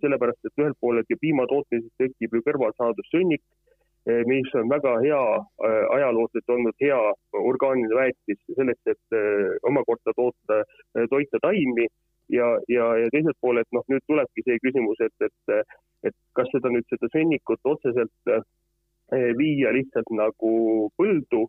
sellepärast 0.03 0.49
et 0.49 0.63
ühelt 0.63 0.79
poolelt 0.81 1.11
ju 1.11 1.17
piimatootmises 1.21 1.93
tekib 2.01 2.35
ju 2.35 2.43
kõrvalsaadus 2.49 3.13
sõnnik 3.13 3.45
mis 4.07 4.55
on 4.55 4.69
väga 4.71 4.93
hea 5.03 5.23
eh, 5.69 5.85
ajalooliselt 5.97 6.53
olnud 6.55 6.77
hea 6.81 6.99
orgaaniline 7.41 7.99
väetis 7.99 8.43
selleks, 8.59 8.93
et 8.93 9.19
eh, 9.19 9.57
omakorda 9.67 10.15
toota, 10.17 10.61
toita 11.11 11.41
taimi 11.43 11.89
ja, 12.31 12.53
ja, 12.71 12.87
ja 13.03 13.11
teiselt 13.15 13.39
poolelt 13.41 13.69
noh, 13.75 13.87
nüüd 13.91 14.05
tulebki 14.07 14.47
see 14.47 14.63
küsimus, 14.63 15.03
et, 15.03 15.27
et, 15.27 15.75
et 16.11 16.17
kas 16.39 16.51
seda 16.55 16.71
nüüd 16.71 16.87
seda 16.93 17.11
sõnnikut 17.13 17.73
otseselt 17.75 18.33
viia 19.39 19.71
lihtsalt 19.75 20.09
nagu 20.19 20.53
põldu 20.99 21.45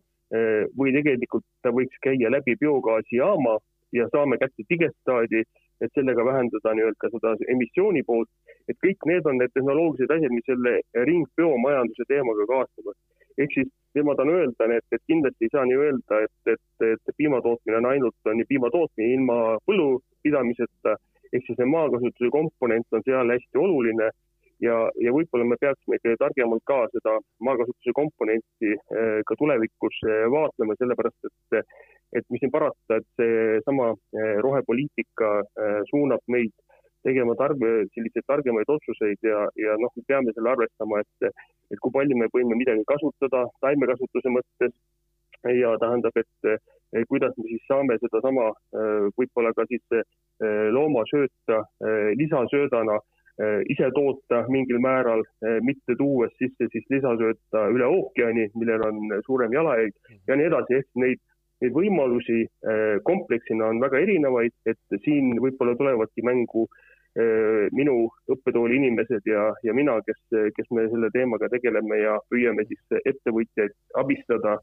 või 0.78 0.92
tegelikult 0.94 1.46
ta 1.66 1.72
võiks 1.74 1.98
käia 2.06 2.30
läbi 2.30 2.54
biogaasijaama 2.62 3.56
ja 3.96 4.08
saame 4.12 4.38
kätte 4.42 4.66
digestaadi, 4.70 5.44
et 5.82 5.94
sellega 5.94 6.26
vähendada 6.26 6.74
nii-öelda 6.76 7.12
seda 7.14 7.36
emissiooni 7.54 8.04
poolt. 8.04 8.30
Et 8.67 8.79
kõik 8.83 9.07
need 9.09 9.27
on 9.29 9.39
need 9.41 9.53
tehnoloogilised 9.55 10.13
asjad, 10.13 10.33
mis 10.33 10.45
selle 10.50 10.74
ringbiomajanduse 11.09 12.07
teemaga 12.12 12.47
kaasnevad. 12.51 12.97
ehk 13.38 13.53
siis, 13.53 13.69
ma 14.05 14.13
tahan 14.17 14.33
öelda, 14.33 14.65
et, 14.77 14.86
et 14.93 15.03
kindlasti 15.09 15.45
ei 15.45 15.51
saa 15.53 15.65
nii 15.65 15.77
öelda, 15.81 16.21
et, 16.25 16.53
et, 16.53 16.86
et 16.93 17.17
piimatootmine 17.17 17.77
on 17.77 17.89
ainult, 17.91 18.17
on 18.29 18.43
piimatootmine 18.50 19.13
ilma 19.13 19.38
põllupidamiseta, 19.69 20.95
ehk 21.33 21.45
siis 21.45 21.57
see 21.59 21.69
maakasutuse 21.69 22.31
komponent 22.33 22.97
on 22.97 23.05
seal 23.05 23.33
hästi 23.33 23.62
oluline 23.62 24.09
ja, 24.63 24.77
ja 25.01 25.13
võib-olla 25.13 25.45
me 25.47 25.57
peaksime 25.62 26.00
ikkagi 26.00 26.19
targemalt 26.21 26.63
ka 26.67 26.79
seda 26.93 27.17
maakasutuse 27.45 27.93
komponenti 27.97 28.74
eh, 28.74 29.19
ka 29.27 29.38
tulevikus 29.39 30.00
eh, 30.07 30.25
vaatlema, 30.33 30.77
sellepärast 30.79 31.29
et, 31.29 31.75
et 32.19 32.29
mis 32.33 32.41
siin 32.43 32.53
parata, 32.53 33.00
et 33.00 33.07
seesama 33.21 33.91
eh, 33.93 34.38
rohepoliitika 34.45 35.33
suunab 35.91 36.24
meid 36.33 36.53
tegema 37.06 37.36
tarbe, 37.39 37.88
selliseid 37.96 38.25
targemaid 38.27 38.70
otsuseid 38.74 39.25
ja, 39.25 39.44
ja 39.60 39.75
noh, 39.82 39.92
me 39.96 40.06
peame 40.08 40.34
selle 40.36 40.54
arvestama, 40.54 41.01
et, 41.04 41.34
et 41.72 41.82
kui 41.84 41.94
palju 41.94 42.18
me 42.18 42.30
võime 42.34 42.58
midagi 42.60 42.86
kasutada 42.88 43.46
taimekasutuse 43.66 44.34
mõttes. 44.34 44.74
Ja 45.54 45.75
tähendab, 45.80 46.16
et 46.18 47.06
kuidas 47.08 47.36
me 47.38 47.44
siis 47.46 47.62
saame 47.70 47.96
sedasama 48.01 48.48
võib-olla 49.20 49.51
ka 49.56 49.68
siis 49.70 50.00
loomasööta 50.74 51.60
lisasöödana 52.18 52.98
Äh, 53.38 53.62
ise 53.70 53.92
toota 53.94 54.39
mingil 54.50 54.80
määral, 54.82 55.22
äh, 55.46 55.60
mitte 55.62 55.94
tuues 55.98 56.32
sisse 56.42 56.66
siis 56.74 56.86
lisasööta 56.89 57.68
üle 57.70 57.86
ookeani, 57.86 58.48
millel 58.58 58.82
on 58.88 59.12
suurem 59.27 59.54
jalajälg 59.54 59.94
ja 60.25 60.38
nii 60.39 60.48
edasi, 60.50 60.80
ehk 60.80 60.88
neid, 61.04 61.22
neid 61.62 61.74
võimalusi 61.76 62.44
äh, 62.46 62.98
kompleksina 63.08 63.72
on 63.72 63.82
väga 63.84 64.02
erinevaid, 64.06 64.56
et 64.70 65.00
siin 65.06 65.36
võib-olla 65.44 65.78
tulevadki 65.80 66.26
mängu 66.28 66.68
minu 67.74 68.12
õppetooli 68.30 68.76
inimesed 68.78 69.26
ja, 69.26 69.48
ja 69.66 69.74
mina, 69.74 69.96
kes, 70.06 70.20
kes 70.54 70.68
me 70.70 70.84
selle 70.92 71.08
teemaga 71.10 71.48
tegeleme 71.50 71.98
ja 71.98 72.12
püüame 72.30 72.62
siis 72.70 73.00
ettevõtjaid 73.10 73.74
abistada 73.98 74.60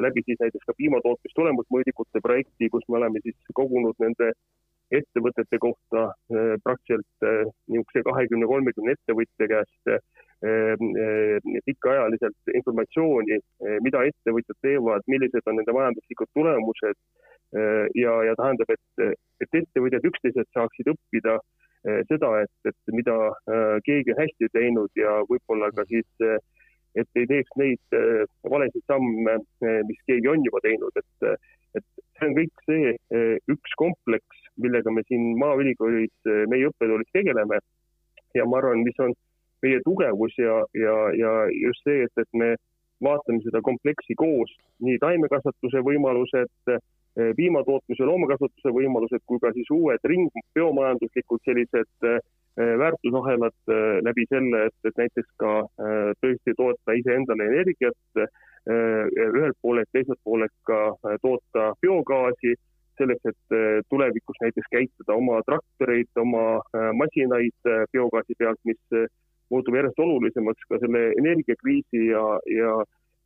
läbi 0.00 0.22
siis 0.24 0.40
näiteks 0.40 0.64
ka 0.64 0.72
piimatootmistulemusmõõdikute 0.78 2.22
projekti, 2.24 2.70
kus 2.72 2.88
me 2.88 3.02
oleme 3.02 3.20
siis 3.20 3.36
kogunud 3.58 4.00
nende 4.00 4.30
ettevõtete 4.92 5.58
kohta 5.60 6.04
äh, 6.10 6.54
praktiliselt 6.64 7.26
äh, 7.26 7.42
niisuguse 7.70 8.04
kahekümne, 8.08 8.48
kolmekümne 8.50 8.94
ettevõtja 8.96 9.48
käest 9.50 9.92
äh, 9.92 10.02
pikaajaliselt 11.64 12.54
informatsiooni, 12.58 13.38
mida 13.84 14.02
ettevõtjad 14.08 14.58
teevad, 14.66 15.06
millised 15.08 15.46
on 15.48 15.56
nende 15.60 15.72
majanduslikud 15.72 16.28
tulemused 16.36 16.98
ja, 17.96 18.14
ja 18.28 18.34
tähendab, 18.40 18.74
et, 18.74 19.16
et 19.40 19.60
ettevõtjad 19.62 20.04
üksteiselt 20.10 20.50
saaksid 20.56 20.90
õppida 20.92 21.38
seda, 22.10 22.30
et, 22.42 22.70
et 22.70 22.94
mida 22.96 23.16
keegi 23.86 24.12
on 24.12 24.20
hästi 24.20 24.50
teinud 24.52 25.00
ja 25.00 25.16
võib-olla 25.30 25.70
ka 25.76 25.86
siis 25.88 26.28
et 26.94 27.18
ei 27.18 27.26
teeks 27.26 27.56
neid 27.58 27.98
valesid 28.50 28.84
samme, 28.90 29.38
mis 29.88 30.00
keegi 30.08 30.30
on 30.30 30.44
juba 30.46 30.60
teinud, 30.66 31.00
et, 31.00 31.40
et 31.80 31.86
see 32.18 32.28
on 32.28 32.36
kõik 32.38 32.66
see 32.68 32.94
üks 33.50 33.76
kompleks, 33.80 34.44
millega 34.60 34.92
me 34.94 35.02
siin 35.08 35.34
Maaülikoolis, 35.40 36.14
eh, 36.30 36.44
meie 36.50 36.70
õppetoolis 36.70 37.10
tegeleme. 37.16 37.60
ja 38.34 38.44
ma 38.50 38.58
arvan, 38.58 38.80
mis 38.82 38.96
on 38.98 39.12
meie 39.64 39.80
tugevus 39.84 40.36
ja, 40.38 40.60
ja, 40.76 40.96
ja 41.16 41.32
just 41.56 41.84
see, 41.88 42.04
et, 42.06 42.22
et 42.22 42.40
me 42.40 42.54
vaatame 43.04 43.42
seda 43.44 43.62
kompleksi 43.64 44.16
koos, 44.18 44.52
nii 44.84 44.98
taimekasvatuse 45.02 45.82
võimalused, 45.86 46.54
eh, 46.72 46.80
piimatootmise, 47.38 48.06
loomakasvatuse 48.08 48.72
võimalused 48.74 49.22
kui 49.28 49.42
ka 49.42 49.52
siis 49.56 49.70
uued 49.74 50.08
ring, 50.10 50.30
biomajanduslikud 50.56 51.42
sellised 51.46 52.08
eh, 52.10 52.18
väärtusahelad 52.54 53.72
läbi 54.06 54.26
selle, 54.30 54.66
et, 54.68 54.76
et 54.86 55.00
näiteks 55.00 55.30
ka 55.42 55.54
tõesti 56.22 56.52
toota 56.54 56.94
iseendale 56.94 57.48
energiat 57.50 58.20
ühelt 58.70 59.58
poolelt, 59.60 59.90
teiselt 59.92 60.20
poolelt 60.22 60.54
ka 60.62 60.94
toota 61.24 61.64
biogaasi 61.82 62.54
selleks, 62.94 63.26
et 63.26 63.56
tulevikus 63.90 64.38
näiteks 64.44 64.70
käitada 64.70 65.18
oma 65.18 65.40
traktoreid, 65.50 66.12
oma 66.22 66.62
masinaid 66.94 67.72
biogaasi 67.90 68.38
pealt, 68.38 68.62
mis 68.70 69.10
muutub 69.54 69.78
järjest 69.78 70.00
olulisemaks 70.02 70.68
ka 70.70 70.80
selle 70.82 71.06
energiakriisi 71.20 72.08
ja, 72.10 72.24
ja, 72.50 72.72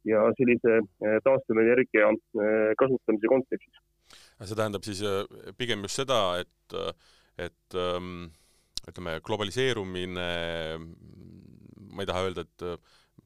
ja 0.08 0.24
sellise 0.38 0.80
taastuvenergia 1.24 2.10
kasutamise 2.80 3.30
kontekstis. 3.32 3.80
see 4.44 4.58
tähendab 4.58 4.84
siis 4.86 5.02
pigem 5.58 5.82
just 5.86 6.02
seda, 6.02 6.20
et, 6.42 6.76
et 7.48 7.78
ähm, 7.78 8.28
ütleme, 8.88 9.18
globaliseerumine, 9.24 10.28
ma 11.92 12.04
ei 12.04 12.08
taha 12.08 12.28
öelda, 12.28 12.46
et 12.46 12.68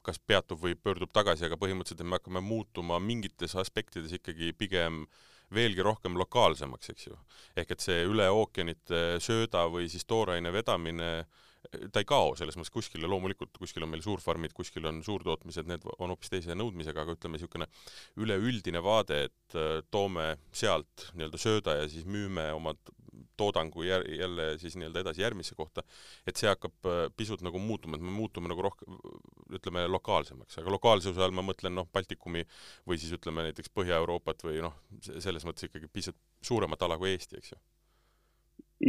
kas 0.03 0.17
peatub 0.19 0.59
või 0.59 0.75
pöördub 0.75 1.13
tagasi, 1.15 1.45
aga 1.47 1.59
põhimõtteliselt 1.59 2.03
me 2.07 2.17
hakkame 2.17 2.41
muutuma 2.43 2.97
mingites 2.99 3.53
aspektides 3.59 4.11
ikkagi 4.17 4.51
pigem 4.57 5.05
veelgi 5.53 5.85
rohkem 5.85 6.17
lokaalsemaks, 6.17 6.89
eks 6.91 7.07
ju. 7.07 7.15
ehk 7.55 7.71
et 7.75 7.83
see 7.83 8.01
üle 8.09 8.25
ookeanite 8.33 9.21
sööda 9.23 9.67
või 9.71 9.85
siis 9.91 10.03
tooraine 10.09 10.51
vedamine 10.51 11.11
äh, 11.21 11.41
ta 11.91 12.01
ei 12.01 12.07
kao 12.07 12.33
selles 12.37 12.57
mõttes 12.59 12.73
kuskile, 12.73 13.07
loomulikult 13.09 13.55
kuskil 13.59 13.85
on 13.85 13.91
meil 13.93 14.03
suurfarmid, 14.05 14.53
kuskil 14.55 14.85
on 14.89 15.01
suurtootmised, 15.05 15.67
need 15.69 15.85
on 15.97 16.13
hoopis 16.13 16.31
teise 16.33 16.57
nõudmisega, 16.57 17.05
aga 17.05 17.15
ütleme, 17.15 17.37
niisugune 17.37 17.67
üleüldine 18.21 18.81
vaade, 18.83 19.23
et 19.29 19.57
äh, 19.57 19.79
toome 19.93 20.33
sealt 20.51 21.07
nii-öelda 21.13 21.39
sööda 21.41 21.77
ja 21.79 21.87
siis 21.91 22.05
müüme 22.09 22.49
oma 22.55 22.75
toodangu 23.39 23.85
jär-, 23.87 24.05
jälle 24.19 24.47
siis 24.61 24.75
nii-öelda 24.77 25.03
edasi 25.05 25.23
järgmisse 25.23 25.57
kohta, 25.57 25.85
et 26.27 26.39
see 26.39 26.51
hakkab 26.51 26.89
äh, 26.89 27.03
pisut 27.17 27.43
nagu 27.45 27.61
muutuma, 27.63 27.97
et 27.97 28.05
me 28.05 28.13
muutume 28.13 28.51
nagu 28.51 28.65
rohkem, 28.67 28.99
ütleme, 29.53 29.85
lokaalsemaks, 29.91 30.59
aga 30.61 30.73
lokaalsuse 30.77 31.23
all 31.23 31.35
ma 31.35 31.45
mõtlen 31.45 31.75
noh, 31.79 31.87
Baltikumi 31.93 32.45
või 32.89 32.99
siis 33.01 33.15
ütleme 33.17 33.47
näiteks 33.49 33.71
Põhja-Euroopat 33.73 34.45
või 34.49 34.59
noh, 34.65 34.75
selles 35.01 35.47
mõttes 35.47 35.69
ikkagi 35.69 35.91
pisut 35.93 36.19
suuremat 36.43 36.83
ala 36.85 36.99
kui 36.99 37.15
Eesti, 37.15 37.39
eks 37.39 37.55
ju 37.55 37.63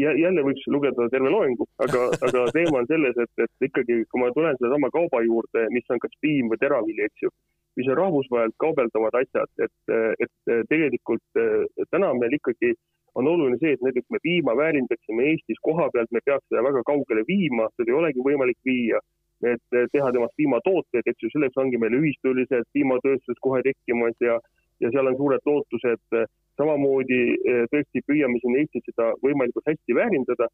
jälle 0.00 0.44
võiks 0.46 0.66
lugeda 0.72 1.08
terve 1.12 1.30
loengu, 1.32 1.66
aga, 1.84 2.06
aga 2.26 2.46
teema 2.56 2.80
on 2.82 2.88
selles, 2.90 3.18
et, 3.24 3.44
et 3.44 3.68
ikkagi, 3.68 4.00
kui 4.10 4.22
ma 4.22 4.30
tulen 4.36 4.56
sedasama 4.60 4.90
kauba 4.94 5.22
juurde, 5.26 5.68
mis 5.74 5.90
on 5.90 6.02
kas 6.02 6.14
piim 6.24 6.50
või 6.52 6.60
teravili, 6.62 7.06
eks 7.06 7.26
ju, 7.26 7.32
mis 7.78 7.90
on 7.90 7.98
rahvusvaheliselt 8.00 8.58
kaubeldavad 8.62 9.18
asjad, 9.20 9.50
et, 9.66 9.94
et 10.24 10.52
tegelikult 10.70 11.42
täna 11.90 12.12
meil 12.18 12.36
ikkagi 12.38 12.74
on 13.14 13.28
oluline 13.30 13.58
see, 13.60 13.74
et 13.74 13.82
näiteks 13.86 14.10
me 14.10 14.18
piima 14.22 14.54
väärindaksime 14.58 15.26
Eestis 15.30 15.60
koha 15.62 15.86
pealt, 15.94 16.10
me 16.10 16.22
peaks 16.26 16.46
seda 16.50 16.64
väga 16.66 16.82
kaugele 16.86 17.22
viima, 17.28 17.68
seda 17.78 17.92
ei 17.92 17.98
olegi 17.98 18.24
võimalik 18.26 18.58
viia, 18.66 18.98
et 19.46 19.78
teha 19.92 20.10
temast 20.14 20.34
piimatooteid, 20.40 21.06
eks 21.06 21.26
ju, 21.26 21.30
selleks 21.34 21.60
ongi 21.60 21.78
meil 21.80 21.94
ühistulised 22.00 22.66
piimatööstused 22.74 23.40
kohe 23.44 23.62
tekkimas 23.66 24.16
ja, 24.24 24.38
ja 24.82 24.90
seal 24.94 25.10
on 25.10 25.18
suured 25.20 25.46
lootused 25.46 26.24
samamoodi 26.58 27.20
eh, 27.34 27.62
tõesti 27.72 28.02
püüame 28.08 28.40
siin 28.42 28.58
Eestis 28.60 28.84
seda 28.88 29.12
võimalikult 29.24 29.70
hästi 29.70 29.96
väärindada. 29.98 30.48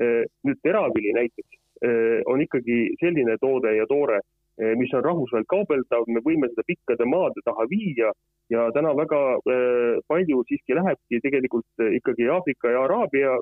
Eh, 0.00 0.24
nüüd 0.46 0.60
teravili 0.64 1.14
näiteks 1.16 1.56
eh, 1.86 2.20
on 2.30 2.42
ikkagi 2.44 2.78
selline 3.02 3.36
toode 3.40 3.74
ja 3.76 3.88
toore, 3.90 4.20
mis 4.76 4.90
on 4.92 5.00
rahvusvaheliselt 5.00 5.48
kaubeldav, 5.48 6.02
me 6.12 6.20
võime 6.20 6.50
seda 6.50 6.66
pikkade 6.68 7.06
maade 7.08 7.40
taha 7.46 7.64
viia 7.70 8.10
ja 8.52 8.66
täna 8.76 8.90
väga 8.92 9.20
palju 10.10 10.42
siiski 10.50 10.76
lähebki 10.76 11.20
tegelikult 11.24 11.84
ikkagi 11.96 12.26
Aafrika 12.28 12.74
ja 12.74 12.82
Araabia 12.84 13.38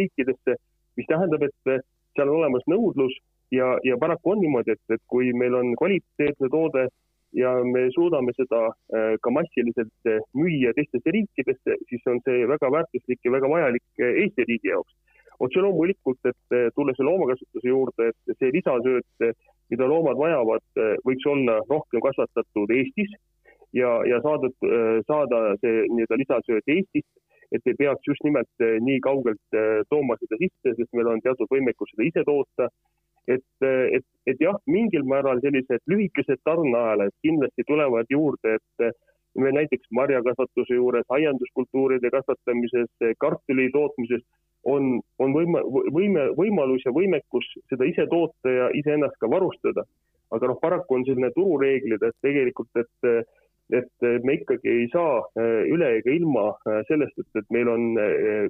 riikidesse, 0.00 0.56
mis 0.98 1.06
tähendab, 1.06 1.44
et 1.46 1.84
seal 2.16 2.32
on 2.32 2.40
olemas 2.40 2.66
nõudlus 2.66 3.14
ja, 3.54 3.68
ja 3.86 4.00
paraku 4.00 4.34
on 4.34 4.42
niimoodi, 4.42 4.74
et, 4.74 4.82
et 4.96 5.04
kui 5.06 5.30
meil 5.36 5.54
on 5.60 5.76
kvaliteetne 5.78 6.50
toode 6.50 6.88
ja 7.32 7.52
me 7.64 7.88
suudame 7.94 8.32
seda 8.36 8.60
äh, 8.68 9.16
ka 9.22 9.30
massiliselt 9.30 10.08
äh, 10.08 10.20
müüa 10.36 10.72
teistesse 10.76 11.12
riikidesse, 11.12 11.76
siis 11.90 12.08
on 12.10 12.20
see 12.24 12.46
väga 12.48 12.70
väärtuslik 12.72 13.20
ja 13.24 13.34
väga 13.34 13.50
vajalik 13.52 13.84
äh, 14.00 14.22
Eesti 14.24 14.46
riigi 14.48 14.72
jaoks. 14.72 14.94
otse 15.38 15.60
loomulikult, 15.62 16.18
et 16.26 16.54
tulles 16.74 16.98
loomakasvatuse 16.98 17.68
juurde, 17.68 18.08
et 18.10 18.38
see 18.40 18.48
lisasööt, 18.56 19.36
mida 19.70 19.86
loomad 19.86 20.18
vajavad, 20.18 20.64
võiks 21.06 21.26
olla 21.30 21.60
rohkem 21.68 22.02
kasvatatud 22.02 22.72
Eestis 22.74 23.12
ja, 23.72 23.92
ja 24.10 24.18
saada, 24.24 24.50
saada 25.06 25.54
see 25.62 25.84
nii-öelda 25.94 26.18
lisasööt 26.24 26.74
Eestist, 26.74 27.12
et 27.54 27.70
ei 27.70 27.78
peaks 27.78 28.10
just 28.10 28.26
nimelt 28.26 28.66
nii 28.88 28.98
kaugelt 29.06 29.60
tooma 29.94 30.18
seda 30.18 30.40
sisse, 30.42 30.74
sest 30.74 30.90
meil 30.98 31.12
on 31.14 31.22
teatud 31.22 31.54
võimekus 31.54 31.94
seda 31.94 32.08
ise 32.10 32.26
toota 32.26 32.66
et, 33.28 33.66
et, 33.66 34.04
et 34.26 34.40
jah, 34.40 34.56
mingil 34.66 35.04
määral 35.08 35.40
sellised 35.44 35.84
lühikesed 35.90 36.40
tarneahelad 36.48 37.14
kindlasti 37.24 37.66
tulevad 37.68 38.08
juurde, 38.10 38.56
et 38.58 38.96
me 39.38 39.52
näiteks 39.52 39.90
marjakasvatuse 39.94 40.74
juures, 40.74 41.06
aianduskultuuride 41.14 42.10
kasvatamises, 42.10 42.90
kartuli 43.22 43.68
tootmises 43.74 44.24
on, 44.64 44.98
on 45.22 45.34
võima-, 45.36 45.64
võime, 45.94 46.28
võimalus 46.38 46.86
ja 46.86 46.92
võimekus 46.94 47.46
seda 47.70 47.86
ise 47.88 48.08
toota 48.10 48.54
ja 48.54 48.70
iseennast 48.80 49.18
ka 49.20 49.30
varustada. 49.30 49.84
aga 50.30 50.48
noh, 50.50 50.58
paraku 50.60 50.94
on 50.94 51.04
selline 51.06 51.30
turureeglid, 51.32 52.02
et 52.04 52.16
tegelikult, 52.20 52.68
et 52.76 53.28
et 53.70 54.06
me 54.24 54.38
ikkagi 54.38 54.70
ei 54.72 54.86
saa 54.92 55.18
äh, 55.36 55.66
üle 55.68 55.90
ega 55.98 56.12
ilma 56.14 56.46
äh, 56.64 56.80
sellest, 56.88 57.18
et, 57.20 57.28
et 57.40 57.48
meil 57.52 57.68
on 57.68 57.90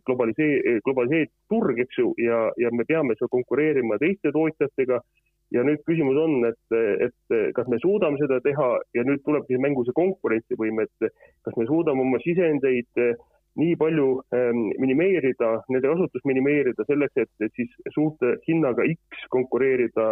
globalisee-, 0.06 0.78
globaliseeritud 0.86 1.48
turg, 1.50 1.80
eks 1.82 1.98
ju, 1.98 2.12
ja, 2.22 2.44
ja 2.60 2.70
me 2.74 2.86
peame 2.88 3.16
seal 3.18 3.30
konkureerima 3.32 3.98
teiste 4.02 4.34
tootjatega. 4.34 5.02
ja 5.48 5.62
nüüd 5.64 5.80
küsimus 5.88 6.18
on, 6.20 6.42
et, 6.44 6.74
et 7.00 7.34
kas 7.56 7.68
me 7.72 7.78
suudame 7.80 8.18
seda 8.20 8.36
teha 8.44 8.66
ja 8.92 9.04
nüüd 9.08 9.22
tulebki 9.24 9.56
mängu 9.56 9.80
see 9.86 9.96
konkurentsivõime, 9.96 10.84
et 10.84 11.14
kas 11.46 11.56
me 11.56 11.64
suudame 11.64 12.04
oma 12.04 12.20
sisendeid 12.20 13.00
nii 13.58 13.78
palju 13.80 14.10
ähm, 14.36 14.60
minimeerida, 14.76 15.54
nende 15.72 15.88
kasutust 15.88 16.28
minimeerida 16.28 16.84
selleks, 16.84 17.24
et, 17.24 17.48
siis 17.56 17.72
suurte 17.96 18.34
hinnaga 18.44 18.84
X 18.92 19.24
konkureerida 19.32 20.06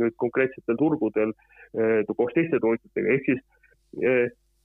nüüd 0.00 0.16
konkreetsetel 0.24 0.80
turgudel 0.80 1.36
koos 2.16 2.32
teiste 2.32 2.56
tootjatega, 2.64 3.18
ehk 3.18 3.28
siis 3.28 3.44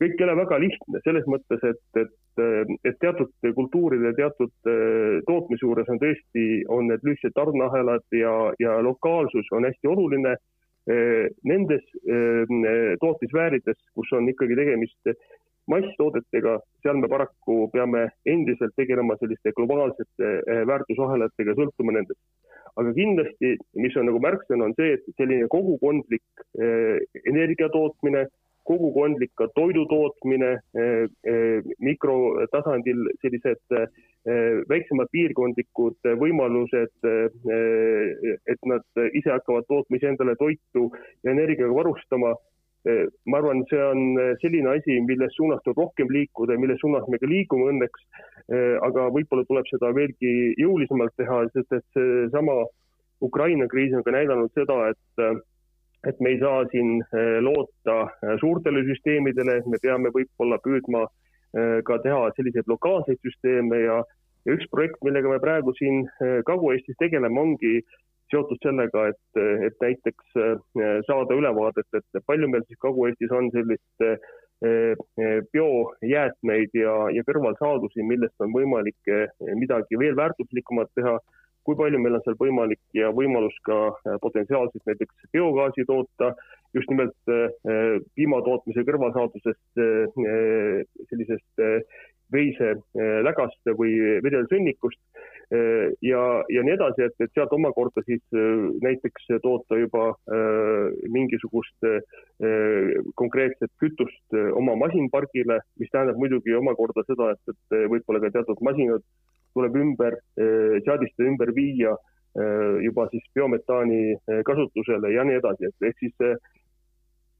kõik 0.03 0.19
ei 0.19 0.25
ole 0.27 0.35
väga 0.41 0.59
lihtne 0.61 1.01
selles 1.05 1.27
mõttes, 1.31 1.63
et, 1.67 2.01
et, 2.01 2.41
et 2.89 2.97
teatud 3.01 3.31
kultuuride, 3.55 4.13
teatud 4.17 4.51
äh, 4.69 5.21
tootmise 5.27 5.65
juures 5.65 5.91
on 5.91 6.01
tõesti, 6.01 6.47
on 6.73 6.89
need 6.91 7.05
lühikesed 7.07 7.35
tarneahelad 7.37 8.05
ja, 8.17 8.33
ja 8.63 8.79
lokaalsus 8.83 9.51
on 9.55 9.69
hästi 9.69 9.91
oluline. 9.93 10.35
Äh, 10.83 11.29
nendes 11.47 11.83
äh, 12.03 12.97
tootmisväärides, 12.99 13.79
kus 13.95 14.11
on 14.17 14.27
ikkagi 14.31 14.57
tegemist 14.59 15.13
masstoodetega, 15.71 16.57
seal 16.83 16.97
me 16.99 17.07
paraku 17.07 17.69
peame 17.71 18.09
endiselt 18.27 18.73
tegelema 18.75 19.15
selliste 19.21 19.53
globaalsete 19.55 20.31
väärtusahelatega, 20.67 21.55
sõltuma 21.55 21.95
nendest. 21.95 22.19
aga 22.75 22.91
kindlasti, 22.97 23.53
mis 23.79 23.95
on 23.95 24.09
nagu 24.09 24.19
märksõna, 24.19 24.65
on 24.67 24.75
see, 24.75 24.97
et 24.97 25.07
selline 25.15 25.47
kogukondlik 25.47 26.43
energia 27.31 27.69
tootmine 27.71 28.25
kogukondlik 28.67 29.31
ka 29.39 29.47
toidu 29.55 29.83
tootmine, 29.91 30.51
eh, 30.79 31.05
eh, 31.27 31.59
mikrotasandil 31.83 33.09
sellised 33.21 33.77
eh, 33.77 33.87
väiksemad 34.71 35.11
piirkondlikud 35.11 36.07
võimalused, 36.21 36.93
et 38.47 38.61
nad 38.71 39.01
ise 39.11 39.33
hakkavad 39.33 39.67
tootma 39.67 39.99
iseendale 39.99 40.37
toitu 40.39 40.87
ja 41.23 41.35
energiaga 41.35 41.75
varustama. 41.75 42.35
ma 43.31 43.37
arvan, 43.37 43.61
see 43.69 43.79
on 43.79 44.17
selline 44.41 44.67
asi, 44.73 44.97
milles 45.07 45.31
suunas 45.35 45.61
tuleb 45.63 45.77
rohkem 45.79 46.09
liikuda 46.11 46.55
ja 46.55 46.59
milles 46.59 46.81
suunas 46.81 47.05
me 47.07 47.19
ka 47.19 47.27
liigume 47.31 47.69
õnneks. 47.71 48.01
aga 48.87 49.05
võib-olla 49.15 49.45
tuleb 49.47 49.69
seda 49.71 49.91
veelgi 49.95 50.33
jõulisemalt 50.59 51.15
teha, 51.15 51.45
sest 51.53 51.71
et 51.79 51.87
seesama 51.95 52.65
Ukraina 53.23 53.67
kriis 53.71 53.95
on 53.95 54.03
ka 54.03 54.11
näidanud 54.11 54.51
seda, 54.51 54.91
et 54.91 55.43
et 56.07 56.19
me 56.19 56.33
ei 56.33 56.39
saa 56.39 56.63
siin 56.71 56.97
äh, 57.01 57.39
loota 57.41 57.97
äh, 58.01 58.35
suurtele 58.39 58.83
süsteemidele, 58.87 59.61
me 59.71 59.79
peame 59.81 60.11
võib-olla 60.15 60.59
püüdma 60.65 61.05
äh, 61.07 61.79
ka 61.87 61.99
teha 62.03 62.27
selliseid 62.37 62.69
lokaalseid 62.71 63.21
süsteeme 63.23 63.79
ja, 63.85 64.01
ja 64.43 64.57
üks 64.57 64.67
projekt, 64.71 64.99
millega 65.05 65.31
me 65.31 65.39
praegu 65.43 65.75
siin 65.79 66.03
Kagu-Eestis 66.49 66.99
tegeleme, 66.99 67.39
ongi 67.39 67.79
seotud 68.33 68.59
sellega, 68.65 69.09
et, 69.11 69.41
et 69.67 69.75
näiteks 69.83 70.37
saada 71.05 71.35
ülevaadet, 71.37 71.85
et 71.99 72.23
palju 72.25 72.47
meil 72.49 72.63
siis 72.65 72.79
Kagu-Eestis 72.81 73.31
on 73.35 73.51
sellist 73.53 74.05
biojäätmeid 75.53 76.75
ja, 76.79 76.95
ja 77.13 77.23
kõrvalsaadusi, 77.27 78.01
millest 78.09 78.41
on 78.41 78.55
võimalik 78.55 79.11
midagi 79.59 79.99
veel 80.01 80.17
väärtuslikumat 80.17 80.89
teha 80.97 81.17
kui 81.67 81.77
palju 81.79 81.99
meil 82.01 82.17
on 82.17 82.23
seal 82.25 82.37
võimalik 82.39 82.81
ja 82.97 83.11
võimalus 83.15 83.55
ka 83.67 83.79
äh, 83.91 84.17
potentsiaalselt 84.23 84.83
näiteks 84.89 85.29
biogaasi 85.35 85.85
toota, 85.89 86.33
just 86.75 86.91
nimelt 86.91 87.31
äh, 87.31 87.99
piimatootmise 88.17 88.85
kõrvalsaadusest, 88.87 89.83
äh, 89.83 90.81
sellisest 91.11 91.67
veiselägast 92.33 93.69
või 93.77 93.91
vedelsõnnikust 94.25 94.97
ja, 96.01 96.21
ja 96.49 96.61
nii 96.65 96.73
edasi, 96.73 97.03
et, 97.05 97.13
et 97.21 97.29
sealt 97.35 97.51
omakorda 97.53 98.01
siis 98.07 98.23
näiteks 98.81 99.27
toota 99.43 99.77
juba 99.77 100.07
mingisugust 101.13 101.85
konkreetset 103.19 103.69
kütust 103.83 104.39
oma 104.57 104.73
masinpargile, 104.81 105.59
mis 105.77 105.93
tähendab 105.93 106.17
muidugi 106.17 106.55
omakorda 106.57 107.05
seda, 107.05 107.35
et, 107.35 107.53
et 107.53 107.77
võib-olla 107.91 108.23
ka 108.23 108.33
teatud 108.39 108.65
masinad 108.65 109.05
tuleb 109.53 109.75
ümber, 109.75 110.17
eh, 110.37 110.79
seadistada 110.85 111.29
ümber 111.29 111.53
viia 111.55 111.93
eh, 111.93 112.81
juba 112.85 113.07
siis 113.11 113.25
biometaani 113.35 114.01
eh, 114.13 114.41
kasutusele 114.45 115.13
ja 115.13 115.25
nii 115.27 115.39
edasi, 115.41 115.69
et 115.69 115.89
ehk 115.89 116.01
siis 116.01 116.39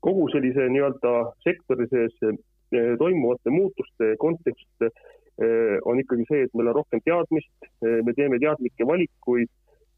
kogu 0.04 0.28
sellise 0.34 0.68
nii-öelda 0.70 1.14
sektori 1.46 1.88
sees 1.92 2.16
toimuvate 3.00 3.52
muutuste 3.54 4.16
kontekst 4.20 4.88
on 5.88 6.00
ikkagi 6.02 6.26
see, 6.28 6.42
et 6.46 6.56
meil 6.58 6.72
on 6.72 6.76
rohkem 6.80 7.00
teadmist, 7.06 7.68
me 7.82 8.14
teeme 8.18 8.40
teadlikke 8.42 8.86
valikuid 8.90 9.50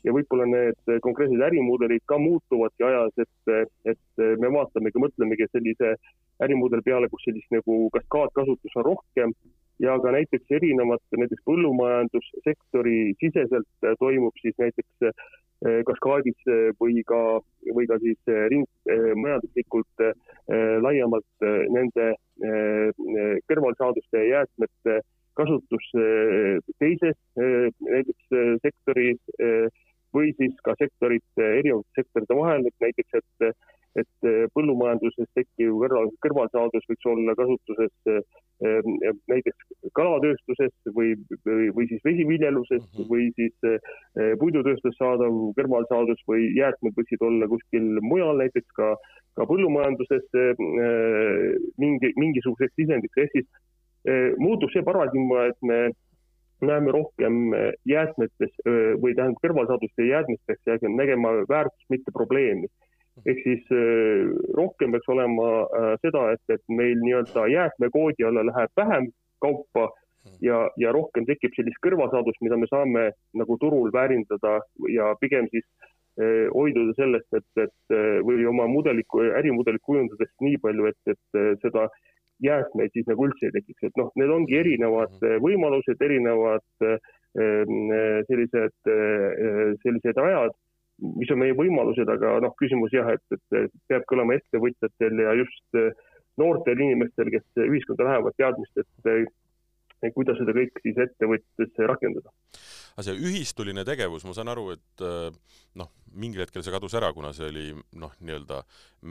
ja 0.05 0.13
võib-olla 0.13 0.45
need 0.51 0.91
konkreetsed 1.03 1.41
ärimudelid 1.47 2.03
ka 2.11 2.19
muutuvadki 2.21 2.85
ajas, 2.85 3.23
et, 3.23 3.73
et 3.95 4.23
me 4.43 4.51
vaatamegi, 4.53 5.01
mõtlemegi 5.01 5.47
sellise 5.49 5.95
ärimudeli 6.45 6.85
peale, 6.85 7.09
kus 7.09 7.25
sellist 7.25 7.49
nagu 7.55 7.79
kaskaadkasutus 7.95 8.77
on 8.77 8.87
rohkem 8.91 9.33
ja 9.83 9.95
ka 10.03 10.11
näiteks 10.15 10.51
erinevate, 10.57 11.19
näiteks 11.19 11.43
põllumajandussektori 11.47 13.15
siseselt 13.23 13.89
toimub 13.99 14.37
siis 14.41 14.55
näiteks 14.61 15.07
eh, 15.09 15.81
kaskaadis 15.87 16.49
või 16.81 17.01
ka, 17.07 17.21
või 17.73 17.87
ka 17.89 17.97
siis 18.03 18.31
ring, 18.51 18.67
majanduslikult 19.15 20.03
laiemalt 20.83 21.45
nende 21.73 22.09
kõrvalsaaduste 23.49 24.25
jäätmete 24.27 24.99
kasutus 25.39 25.87
teises 26.83 27.17
näiteks 27.39 28.35
sektoris 28.67 29.71
või 30.15 30.31
siis 30.37 30.53
ka 30.63 30.75
sektorite, 30.79 31.47
erinevate 31.61 32.03
sektorite 32.03 32.37
vahel, 32.37 32.67
et 32.69 32.85
näiteks, 32.85 33.23
et 33.23 33.55
et 33.99 34.27
põllumajanduses 34.55 35.29
tekkiv 35.37 35.77
kõrval, 35.81 36.09
kõrvalsaadus 36.25 36.87
võiks 36.89 37.07
olla 37.11 37.35
kasutuses 37.39 37.93
näiteks 39.31 39.89
kalatööstuses 39.97 40.73
või, 40.95 41.13
või, 41.47 41.69
või 41.75 41.87
siis 41.91 42.03
vesiviljeluses 42.05 42.83
mm 42.83 42.91
-hmm. 42.95 43.09
või 43.11 43.29
siis 43.35 44.37
puidutööstus 44.39 44.95
saadav 44.99 45.35
kõrvalsaadus 45.59 46.23
või 46.27 46.47
jäätmed 46.57 46.95
võiksid 46.99 47.23
olla 47.27 47.47
kuskil 47.51 47.99
mujal, 48.01 48.37
näiteks 48.43 48.71
ka, 48.79 48.95
ka 49.35 49.47
põllumajanduses 49.51 50.27
mingi, 51.77 52.13
mingisuguseks 52.15 52.75
sisendiks, 52.79 53.17
ehk 53.17 53.31
siis 53.35 53.47
muutub 54.39 54.71
see 54.71 54.83
paradigma, 54.83 55.47
et 55.51 55.61
me 55.61 55.79
näeme 56.61 56.91
rohkem 56.91 57.51
jäätmetes 57.89 58.53
või 59.01 59.15
tähendab 59.15 59.41
kõrvalsaaduste 59.43 60.07
jäätmetes 60.07 60.85
nägema 60.87 61.33
väärtust, 61.49 61.89
mitte 61.89 62.11
probleemi. 62.15 62.69
Ehk 63.23 63.43
siis 63.43 63.69
rohkem 64.57 64.95
peaks 64.95 65.11
olema 65.13 65.49
seda, 66.03 66.27
et, 66.35 66.43
et 66.51 66.63
meil 66.67 66.99
nii-öelda 67.03 67.45
jäätmekoodi 67.51 68.27
alla 68.27 68.43
läheb 68.49 68.81
vähem 68.81 69.07
kaupa 69.43 69.89
ja, 70.43 70.65
ja 70.81 70.91
rohkem 70.95 71.27
tekib 71.29 71.55
sellist 71.55 71.79
kõrvalsaadust, 71.85 72.41
mida 72.43 72.57
me 72.59 72.67
saame 72.71 73.05
nagu 73.39 73.57
turul 73.61 73.93
väärindada 73.95 74.57
ja 74.91 75.13
pigem 75.21 75.47
siis 75.53 75.67
hoiduda 76.55 76.93
sellest, 76.95 77.27
et, 77.35 77.63
et 77.63 77.95
või 78.23 78.45
oma 78.47 78.67
mudelit, 78.71 79.07
ärimudelit 79.39 79.83
kujundades 79.83 80.31
nii 80.43 80.59
palju, 80.63 80.91
et, 80.91 81.15
et 81.15 81.39
seda 81.63 81.87
äh, 81.89 81.97
jäätmeid 82.43 82.93
siis 82.93 83.07
nagu 83.07 83.27
üldse 83.27 83.47
ei 83.47 83.55
tekiks, 83.55 83.87
et 83.87 83.99
noh, 83.99 84.11
need 84.19 84.31
ongi 84.31 84.59
erinevad 84.59 85.13
mhm. 85.19 85.41
võimalused, 85.45 86.01
erinevad 86.03 86.87
ehm, 86.89 87.93
sellised, 88.29 88.75
sellised 89.83 90.21
ajad, 90.25 90.55
mis 91.03 91.31
on 91.33 91.41
meie 91.41 91.55
võimalused, 91.57 92.09
aga 92.09 92.37
noh, 92.43 92.53
küsimus 92.59 92.93
jah, 92.95 93.09
et, 93.11 93.39
et 93.55 93.73
peabki 93.89 94.15
olema 94.15 94.37
ettevõtjatel 94.37 95.23
ja 95.25 95.33
just 95.41 95.79
noortel 96.39 96.79
inimestel, 96.79 97.31
kes 97.33 97.65
ühiskonda 97.65 98.07
lähevad, 98.09 98.35
teadmist, 98.39 98.79
et 100.03 100.13
kuidas 100.15 100.37
seda 100.37 100.53
kõike 100.55 100.83
siis 100.83 100.97
ettevõtjatesse 101.01 101.87
rakendada. 101.89 102.31
Aga 102.95 103.05
see 103.07 103.19
ühistuline 103.27 103.83
tegevus, 103.87 104.23
ma 104.27 104.35
saan 104.35 104.51
aru, 104.51 104.69
et 104.75 105.03
äh, 105.03 105.35
noh, 105.79 105.91
mingil 106.15 106.45
hetkel 106.45 106.63
see 106.63 106.71
kadus 106.71 106.95
ära, 106.95 107.11
kuna 107.15 107.33
see 107.35 107.49
oli 107.51 107.65
noh, 107.99 108.13
nii-öelda 108.21 108.61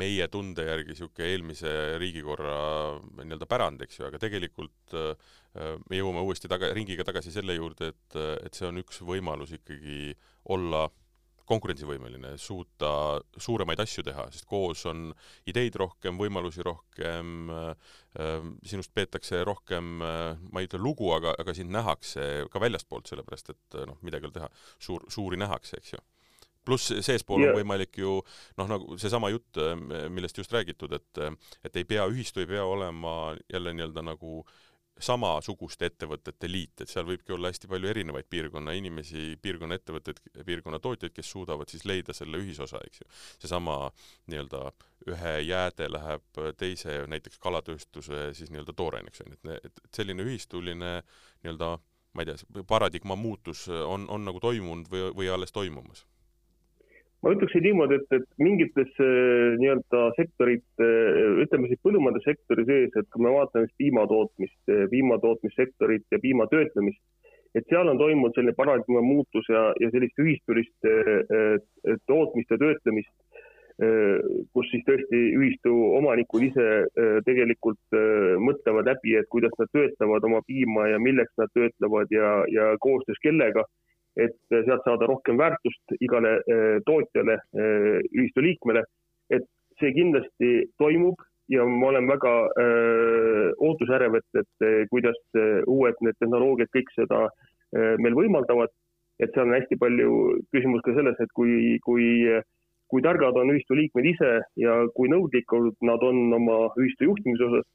meie 0.01 0.29
tunde 0.33 0.65
järgi 0.65 0.95
niisugune 0.95 1.29
eelmise 1.33 1.73
riigikorra 2.01 2.59
nii-öelda 3.21 3.49
pärand, 3.51 3.85
eks 3.85 4.01
ju, 4.01 4.09
aga 4.09 4.21
tegelikult 4.23 4.97
me 5.55 5.99
jõuame 5.99 6.25
uuesti 6.27 6.49
taga, 6.51 6.73
ringiga 6.75 7.05
tagasi 7.07 7.31
selle 7.31 7.55
juurde, 7.55 7.93
et, 7.93 8.17
et 8.43 8.57
see 8.57 8.67
on 8.67 8.81
üks 8.81 9.03
võimalus 9.07 9.53
ikkagi 9.55 10.15
olla 10.51 10.89
konkurentsivõimeline, 11.49 12.35
suuta 12.41 13.21
suuremaid 13.37 13.83
asju 13.85 14.05
teha, 14.07 14.27
sest 14.33 14.47
koos 14.49 14.85
on 14.91 15.11
ideid 15.51 15.77
rohkem, 15.81 16.19
võimalusi 16.21 16.65
rohkem 16.65 17.53
äh,, 17.53 17.93
sinust 18.65 18.95
peetakse 18.97 19.43
rohkem 19.45 20.01
äh,, 20.05 20.41
ma 20.51 20.63
ei 20.63 20.71
ütle 20.71 20.81
lugu, 20.83 21.11
aga, 21.17 21.35
aga 21.41 21.55
sind 21.57 21.75
nähakse 21.75 22.49
ka 22.53 22.63
väljastpoolt, 22.63 23.11
sellepärast 23.11 23.55
et 23.55 23.79
noh, 23.91 24.01
midagi 24.07 24.27
ei 24.27 24.33
ole 24.33 24.39
teha, 24.41 24.51
suur, 24.83 25.07
suuri 25.13 25.41
nähakse, 25.41 25.81
eks 25.81 25.97
ju 25.97 26.05
pluss 26.65 26.95
seespool 27.05 27.43
yeah. 27.43 27.53
on 27.53 27.59
võimalik 27.61 27.99
ju 28.01 28.15
noh, 28.57 28.69
nagu 28.71 28.95
seesama 28.97 29.29
jutt, 29.29 29.59
millest 30.09 30.39
just 30.41 30.53
räägitud, 30.55 30.95
et 30.97 31.21
et 31.69 31.77
ei 31.77 31.85
pea, 31.85 32.07
ühistu 32.09 32.41
ei 32.41 32.49
pea 32.49 32.65
olema 32.65 33.35
jälle 33.53 33.75
nii-öelda 33.77 34.01
nagu 34.07 34.39
äh, 34.41 34.55
samasuguste 35.01 35.89
ettevõtete 35.91 36.49
liit, 36.51 36.81
et 36.81 36.91
seal 36.91 37.07
võibki 37.09 37.35
olla 37.35 37.51
hästi 37.51 37.69
palju 37.71 37.89
erinevaid 37.91 38.29
piirkonna 38.31 38.75
inimesi, 38.79 39.35
piirkonna 39.43 39.79
ettevõtteid, 39.81 40.21
piirkonna 40.47 40.79
tootjaid, 40.83 41.13
kes 41.15 41.31
suudavad 41.35 41.71
siis 41.71 41.85
leida 41.89 42.15
selle 42.15 42.39
ühisosa, 42.39 42.79
eks 42.87 43.03
ju. 43.03 43.09
seesama 43.43 43.79
nii-öelda 44.31 44.63
ühe 45.11 45.35
jääde 45.49 45.91
läheb 45.91 46.43
teise, 46.61 47.01
näiteks 47.11 47.43
kalatööstuse 47.43 48.29
siis 48.39 48.55
nii-öelda 48.55 48.77
tooraineks, 48.77 49.25
on 49.25 49.35
ju, 49.35 49.41
et, 49.59 49.83
et 49.83 49.99
selline 49.99 50.27
ühistuline 50.27 50.95
nii-öelda 51.43 51.75
ma 52.15 52.23
ei 52.23 52.31
tea, 52.31 52.63
paradigma 52.71 53.19
muutus 53.19 53.67
on, 53.69 54.07
on 54.09 54.25
nagu 54.25 54.41
toimunud 54.41 54.91
või, 54.91 55.09
või 55.19 55.31
alles 55.35 55.53
toimumas 55.53 56.05
ma 57.25 57.33
ütleksin 57.33 57.65
niimoodi, 57.65 57.99
et, 58.01 58.17
et 58.19 58.27
mingites 58.43 58.91
äh, 59.01 59.57
nii-öelda 59.61 60.05
sektorite, 60.19 60.85
äh, 60.85 61.41
ütleme 61.45 61.71
siis 61.71 61.81
põllumajandussektori 61.87 62.67
sees, 62.69 62.97
et 63.01 63.09
kui 63.13 63.25
me 63.25 63.33
vaatame 63.33 63.69
siis 63.69 63.79
piimatootmist, 63.81 64.61
äh, 64.69 64.85
piimatootmissektorit 64.93 66.05
ja 66.13 66.21
piimatöötlemist, 66.21 67.01
et 67.57 67.67
seal 67.71 67.89
on 67.89 68.01
toimunud 68.01 68.37
selline 68.37 68.57
paradigma 68.59 69.01
muutus 69.05 69.49
ja, 69.49 69.71
ja 69.81 69.91
sellist 69.95 70.19
ühistulist 70.19 70.89
tootmist 72.11 72.51
ja 72.51 72.59
töötlemist, 72.59 73.13
kus 74.51 74.73
siis 74.73 74.83
tõesti 74.89 75.21
ühistu 75.39 75.71
omanikud 76.01 76.43
ise 76.49 76.67
tegelikult 77.29 77.97
mõtlevad 78.43 78.91
läbi, 78.91 79.15
et 79.21 79.31
kuidas 79.31 79.55
nad 79.61 79.71
töötlevad 79.71 80.27
oma 80.27 80.43
piima 80.51 80.89
ja 80.91 80.99
milleks 80.99 81.31
nad 81.39 81.55
töötlevad 81.55 82.11
ja, 82.11 82.33
ja 82.51 82.73
koostöös 82.83 83.23
kellega 83.23 83.63
et 84.17 84.37
sealt 84.51 84.85
saada 84.87 85.09
rohkem 85.11 85.39
väärtust 85.39 85.97
igale 86.01 86.37
eh, 86.47 86.79
tootjale, 86.87 87.39
eh, 87.59 88.01
ühistu 88.15 88.45
liikmele. 88.45 88.85
et 89.33 89.47
see 89.81 89.91
kindlasti 89.97 90.51
toimub 90.79 91.19
ja 91.49 91.65
ma 91.67 91.89
olen 91.89 92.07
väga 92.09 92.33
eh, 92.63 93.49
ootusärev, 93.59 94.19
et, 94.21 94.41
et 94.43 94.89
kuidas 94.91 95.19
uued 95.67 95.99
need 96.01 96.19
tehnoloogiad 96.21 96.71
kõik 96.77 96.93
seda 96.95 97.29
meil 97.75 98.15
võimaldavad. 98.15 98.71
et 99.19 99.31
seal 99.35 99.49
on 99.49 99.55
hästi 99.55 99.79
palju 99.79 100.11
küsimus 100.55 100.83
ka 100.83 100.95
selles, 100.95 101.19
et 101.23 101.33
kui, 101.35 101.79
kui, 101.87 102.07
kui 102.91 103.03
targad 103.03 103.37
on 103.39 103.51
ühistu 103.55 103.75
liikmed 103.79 104.07
ise 104.11 104.31
ja 104.59 104.75
kui 104.95 105.11
nõudlikud 105.11 105.75
nad 105.83 106.03
on 106.03 106.33
oma 106.39 106.59
ühistu 106.79 107.11
juhtimise 107.11 107.47
osas 107.51 107.67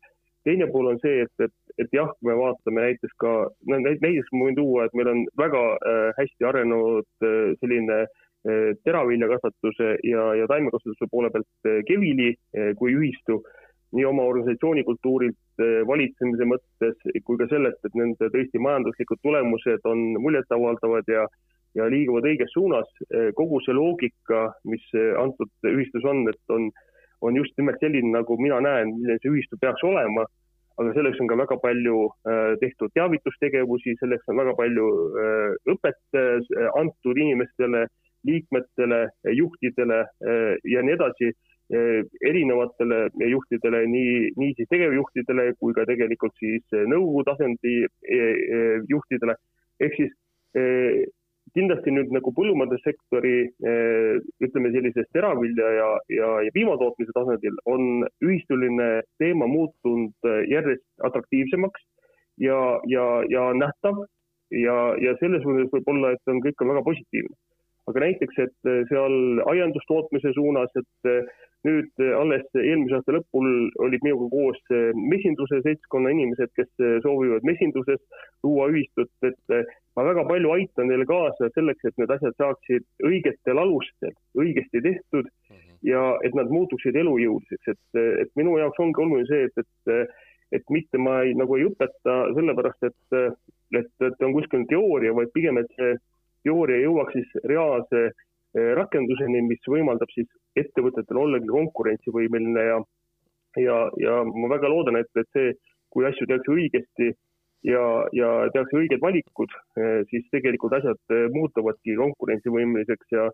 teine 0.43 0.67
pool 0.71 0.93
on 0.93 0.99
see, 1.03 1.25
et, 1.25 1.43
et, 1.45 1.53
et 1.83 1.93
jah, 1.95 2.09
me 2.25 2.35
vaatame 2.37 2.85
näiteks 2.87 3.15
ka, 3.21 3.33
no 3.69 3.79
näiteks 3.83 4.31
ma 4.33 4.47
võin 4.47 4.57
tuua, 4.57 4.87
et 4.87 4.97
meil 4.97 5.11
on 5.11 5.23
väga 5.39 5.63
äh, 5.75 6.09
hästi 6.19 6.47
arenenud 6.49 7.27
äh, 7.27 7.53
selline 7.61 8.01
äh, 8.03 8.71
teraviljakasvatuse 8.87 9.95
ja, 10.07 10.25
ja 10.39 10.49
taimekasvatuse 10.51 11.09
poole 11.11 11.31
pealt 11.33 11.71
Kevili 11.87 12.33
kui 12.79 12.95
ühistu, 12.95 13.41
nii 13.95 14.05
oma 14.05 14.23
organisatsiooni 14.29 14.83
kultuurilt, 14.85 15.37
valitsemise 15.89 16.45
mõttes 16.45 17.07
kui 17.25 17.39
ka 17.39 17.47
sellelt, 17.49 17.79
et 17.83 17.95
nende 17.97 18.29
tõesti 18.31 18.61
majanduslikud 18.61 19.19
tulemused 19.25 19.87
on 19.89 20.11
muljetavaldavad 20.21 21.09
ja 21.09 21.25
ja 21.77 21.85
liiguvad 21.85 22.25
õiges 22.25 22.49
suunas. 22.49 22.87
Kogu 23.37 23.59
see 23.61 23.75
loogika, 23.77 24.39
mis 24.65 24.81
antud 25.21 25.67
ühistus 25.69 26.05
on, 26.09 26.23
et 26.31 26.53
on 26.55 26.63
äh, 26.69 26.88
on 27.21 27.35
just 27.35 27.57
nimelt 27.57 27.79
selline, 27.83 28.11
nagu 28.13 28.37
mina 28.39 28.59
näen, 28.63 28.93
milline 28.95 29.19
see 29.21 29.31
ühistu 29.33 29.59
peaks 29.61 29.83
olema. 29.83 30.27
aga 30.79 30.93
selleks 30.95 31.19
on 31.19 31.27
ka 31.27 31.35
väga 31.35 31.55
palju 31.59 31.95
äh, 32.07 32.53
tehtud 32.61 32.93
teavitustegevusi, 32.95 33.97
selleks 33.99 34.29
on 34.31 34.37
väga 34.39 34.53
palju 34.55 34.85
äh, 35.23 35.57
õpet 35.73 35.99
äh, 36.15 36.69
antud 36.79 37.19
inimestele, 37.19 37.81
liikmetele, 38.23 39.01
juhtidele 39.35 39.97
ja 40.67 40.81
nii 40.83 40.95
edasi 40.97 41.29
erinevatele 42.27 42.97
juhtidele, 43.31 43.83
nii, 43.87 44.15
nii 44.39 44.55
siis 44.57 44.67
tegevjuhtidele 44.71 45.45
kui 45.59 45.75
ka 45.77 45.85
tegelikult 45.87 46.35
siis 46.41 46.79
nõukogu 46.91 47.23
tasandi 47.29 47.75
juhtidele. 48.91 49.37
ehk 49.79 49.95
siis 49.95 50.11
kindlasti 51.55 51.93
nüüd 51.93 52.11
nagu 52.13 52.31
põllumajandussektori 52.35 53.33
eh, 53.47 54.19
ütleme 54.45 54.71
sellisest 54.73 55.11
teravilja 55.15 55.71
ja, 55.77 55.89
ja, 56.13 56.29
ja 56.45 56.53
piimatootmise 56.55 57.15
tasandil 57.15 57.57
on 57.69 58.05
ühistuline 58.25 58.89
teema 59.21 59.49
muutunud 59.49 60.29
eh, 60.29 60.41
järjest 60.51 60.85
atraktiivsemaks 61.09 61.83
ja, 62.45 62.59
ja, 62.91 63.05
ja 63.31 63.49
nähtav 63.57 64.03
ja, 64.55 64.77
ja 65.01 65.17
selles 65.21 65.45
mõttes 65.47 65.73
võib-olla, 65.75 66.15
et 66.15 66.31
on 66.33 66.41
kõik 66.45 66.63
on 66.63 66.73
väga 66.73 66.87
positiivne. 66.87 67.35
aga 67.89 68.05
näiteks, 68.05 68.41
et 68.45 68.71
eh, 68.71 68.81
seal 68.91 69.43
aiandustootmise 69.49 70.33
suunas, 70.37 70.73
et 70.77 71.29
nüüd 71.67 72.03
alles 72.15 72.45
eelmise 72.55 72.95
aasta 72.95 73.17
lõpul 73.17 73.49
olid 73.83 74.03
minuga 74.05 74.29
koos 74.31 74.59
mesinduse 74.95 75.59
seltskonna 75.65 76.13
inimesed, 76.13 76.53
kes 76.55 76.69
soovivad 77.03 77.43
mesinduses 77.43 77.99
luua 78.45 78.69
ühistut, 78.71 79.11
et 79.27 79.75
ma 79.97 80.05
väga 80.05 80.25
palju 80.29 80.51
aitan 80.53 80.89
neile 80.91 81.05
kaasa 81.09 81.49
selleks, 81.55 81.85
et 81.85 81.97
need 82.01 82.11
asjad 82.13 82.35
saaksid 82.41 82.85
õigetel 83.09 83.61
alustel 83.61 84.13
õigesti 84.37 84.83
tehtud 84.85 85.29
ja 85.85 86.01
et 86.27 86.35
nad 86.35 86.51
muutuksid 86.51 86.95
elujõuliseks, 86.99 87.73
et, 87.73 88.01
et 88.25 88.31
minu 88.39 88.57
jaoks 88.59 88.81
ongi 88.83 89.03
oluline 89.03 89.27
see, 89.29 89.47
et, 89.47 89.63
et, 89.63 90.15
et 90.59 90.73
mitte 90.75 90.99
ma 91.01 91.21
ei, 91.25 91.35
nagu 91.39 91.57
ei 91.57 91.67
õpeta 91.69 92.17
sellepärast, 92.35 92.89
et, 92.89 93.19
et, 93.79 93.91
et 94.09 94.25
on 94.27 94.35
kuskil 94.35 94.65
teooria, 94.71 95.15
vaid 95.15 95.31
pigem, 95.35 95.61
et 95.61 95.71
see 95.79 95.95
teooria 96.47 96.83
jõuaks 96.83 97.15
siis 97.15 97.47
reaalse 97.51 98.03
eh, 98.09 98.71
rakenduseni, 98.79 99.43
mis 99.47 99.71
võimaldab 99.71 100.11
siis 100.13 100.29
ettevõtetel 100.59 101.19
ollagi 101.23 101.51
konkurentsivõimeline 101.51 102.67
ja, 102.71 102.77
ja, 103.59 103.79
ja 104.01 104.21
ma 104.27 104.51
väga 104.55 104.71
loodan, 104.71 104.99
et, 104.99 105.11
et 105.19 105.29
see, 105.35 105.55
kui 105.89 106.05
asju 106.05 106.27
tehakse 106.29 106.53
õigesti 106.53 107.13
ja, 107.67 107.85
ja 108.15 108.29
tehakse 108.53 108.77
õiged 108.79 109.01
valikud, 109.03 109.53
eh, 109.79 110.01
siis 110.11 110.27
tegelikult 110.33 110.75
asjad 110.77 110.99
eh, 111.13 111.27
muutuvadki 111.33 111.97
konkurentsivõimeliseks 111.99 113.15
ja, 113.15 113.27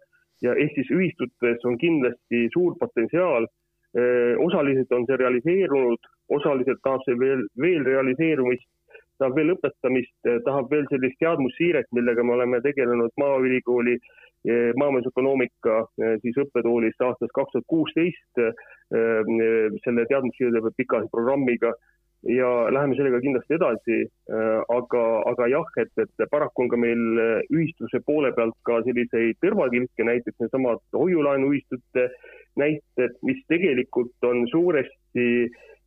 ja 0.46 0.56
Eestis 0.62 0.90
ühistutes 0.94 1.66
on 1.66 1.78
kindlasti 1.82 2.48
suur 2.54 2.78
potentsiaal. 2.82 3.48
Eh, 3.96 4.34
osaliselt 4.44 4.92
on 4.92 5.06
see 5.08 5.20
realiseerunud, 5.22 6.10
osaliselt 6.36 6.82
tahab 6.84 7.06
see 7.06 7.16
veel, 7.20 7.46
veel 7.62 7.86
realiseerumist, 7.88 8.68
tahab 9.22 9.38
veel 9.40 9.54
õpetamist, 9.54 10.16
tahab 10.44 10.72
veel 10.74 10.90
sellist 10.92 11.16
teadmussiiret, 11.22 11.88
millega 11.96 12.24
me 12.26 12.36
oleme 12.36 12.60
tegelenud 12.66 13.14
Maaülikooli 13.22 13.96
maamajandusökonoomika 14.78 15.78
siis 16.22 16.36
õppetoolis 16.38 17.00
aastast 17.02 17.32
kaks 17.34 17.56
tuhat 17.56 17.66
kuusteist 17.72 18.42
selle 18.92 20.04
teadmussiirde 20.12 20.62
pikaajalise 20.78 21.10
programmiga 21.16 21.72
ja 22.30 22.50
läheme 22.74 22.96
sellega 22.98 23.20
kindlasti 23.24 23.58
edasi. 23.58 24.00
Äh, 24.32 24.60
aga, 24.78 25.04
aga 25.32 25.48
jah, 25.52 25.72
et, 25.82 25.92
et 26.02 26.26
paraku 26.32 26.66
on 26.66 26.72
ka 26.72 26.80
meil 26.82 27.22
äh, 27.22 27.40
ühistuse 27.54 28.02
poole 28.06 28.32
pealt 28.38 28.58
ka 28.68 28.82
selliseid 28.88 29.40
tõrvatilke, 29.44 30.08
näiteks 30.08 30.42
needsamad 30.44 30.84
hoiulaenuühistute 30.98 32.10
näited, 32.62 33.18
mis 33.28 33.42
tegelikult 33.52 34.30
on 34.30 34.46
suuresti 34.52 35.28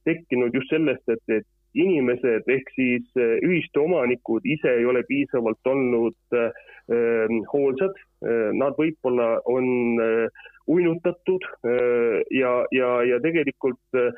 tekkinud 0.09 0.55
just 0.55 0.70
sellest, 0.72 1.05
et, 1.12 1.24
et 1.40 1.48
inimesed 1.79 2.48
ehk 2.48 2.70
siis 2.77 3.09
äh, 3.20 3.38
ühistu 3.44 3.85
omanikud 3.87 4.46
ise 4.46 4.79
ei 4.81 4.87
ole 4.88 5.03
piisavalt 5.09 5.72
olnud 5.74 6.38
äh, 6.38 6.53
hoolsad, 7.53 7.98
nad 8.57 8.79
võib-olla 8.81 9.27
on 9.46 9.66
äh, 10.01 10.46
uinutatud 10.68 11.44
äh, 11.64 12.22
ja, 12.31 12.53
ja, 12.70 12.90
ja 13.03 13.20
tegelikult 13.24 13.81
äh, 13.96 14.12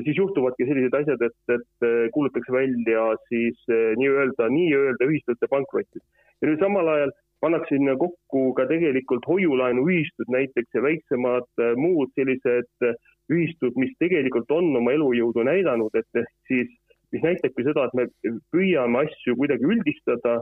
siis 0.00 0.18
juhtuvadki 0.18 0.66
sellised 0.68 0.94
asjad, 0.96 1.24
et, 1.26 1.38
et 1.52 1.86
äh, 1.86 2.06
kuulutatakse 2.14 2.54
välja 2.54 3.04
siis 3.28 3.58
äh, 3.70 3.92
nii-öelda, 4.00 4.48
nii-öelda 4.52 5.08
ühistute 5.08 5.48
pankrotid. 5.50 6.02
ja 6.42 6.48
nüüd 6.48 6.62
samal 6.62 6.88
ajal 6.88 7.12
pannakse 7.42 7.76
sinna 7.76 7.96
kokku 7.98 8.52
ka 8.58 8.66
tegelikult 8.70 9.26
hoiulaenuühistud 9.26 10.30
näiteks 10.30 10.78
ja 10.78 10.82
väiksemad 10.82 11.62
muud 11.78 12.10
sellised 12.18 12.86
ühistud, 13.32 13.74
mis 13.78 13.92
tegelikult 14.02 14.50
on 14.54 14.70
oma 14.78 14.94
elujõudu 14.94 15.44
näidanud, 15.46 15.94
et 15.98 16.22
siis, 16.50 16.70
mis 17.14 17.22
näitabki 17.22 17.66
seda, 17.66 17.88
et 17.88 17.98
me 17.98 18.06
püüame 18.54 19.04
asju 19.06 19.36
kuidagi 19.38 19.66
üldistada 19.74 20.38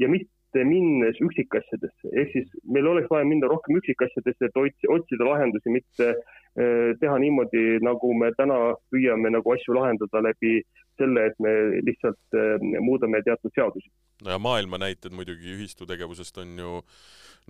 ja 0.00 0.08
mitte 0.12 0.64
minnes 0.68 1.20
üksikasjadesse, 1.24 2.12
ehk 2.12 2.32
siis 2.36 2.52
meil 2.64 2.88
oleks 2.90 3.08
vaja 3.12 3.28
minna 3.28 3.48
rohkem 3.52 3.80
üksikasjadesse, 3.80 4.50
et 4.50 4.60
otsi, 4.60 4.90
otsida 4.96 5.28
lahendusi, 5.28 5.72
mitte 5.72 6.10
äh, 6.12 6.43
teha 6.54 7.18
niimoodi, 7.18 7.80
nagu 7.82 8.12
me 8.14 8.28
täna 8.38 8.56
püüame 8.94 9.32
nagu 9.34 9.54
asju 9.56 9.74
lahendada 9.74 10.20
läbi 10.22 10.60
selle, 10.98 11.28
et 11.30 11.38
me 11.42 11.52
lihtsalt 11.82 12.38
äh, 12.38 12.62
muudame 12.84 13.22
teatud 13.26 13.54
seadusi. 13.54 13.90
no 14.24 14.30
ja 14.30 14.38
maailma 14.38 14.78
näited 14.78 15.12
muidugi 15.12 15.56
ühistutegevusest 15.56 16.38
on 16.42 16.58
ju 16.58 16.74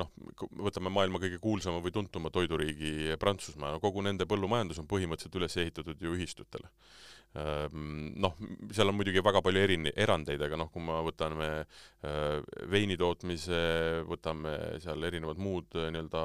noh, 0.01 0.11
võtame 0.69 0.91
maailma 0.91 1.21
kõige 1.23 1.39
kuulsama 1.43 1.83
või 1.85 1.93
tuntuma 1.95 2.33
toiduriigi 2.35 3.19
Prantsusmaa, 3.21 3.75
no 3.75 3.83
kogu 3.83 4.03
nende 4.03 4.27
põllumajandus 4.31 4.81
on 4.81 4.89
põhimõtteliselt 4.91 5.37
üles 5.41 5.59
ehitatud 5.61 6.01
ju 6.01 6.17
ühistutele 6.17 6.73
noh, 7.35 8.35
seal 8.71 8.91
on 8.91 8.95
muidugi 8.95 9.23
väga 9.25 9.41
palju 9.43 9.63
erin-, 9.67 9.91
erandeid, 9.91 10.43
aga 10.47 10.59
noh, 10.59 10.69
kui 10.71 10.83
me 10.87 11.01
võtame 11.03 11.49
äh, 11.59 12.37
veini 12.71 12.95
tootmise, 13.01 13.59
võtame 14.07 14.53
seal 14.83 15.03
erinevad 15.09 15.41
muud 15.43 15.75
äh, 15.75 15.89
nii-öelda 15.95 16.23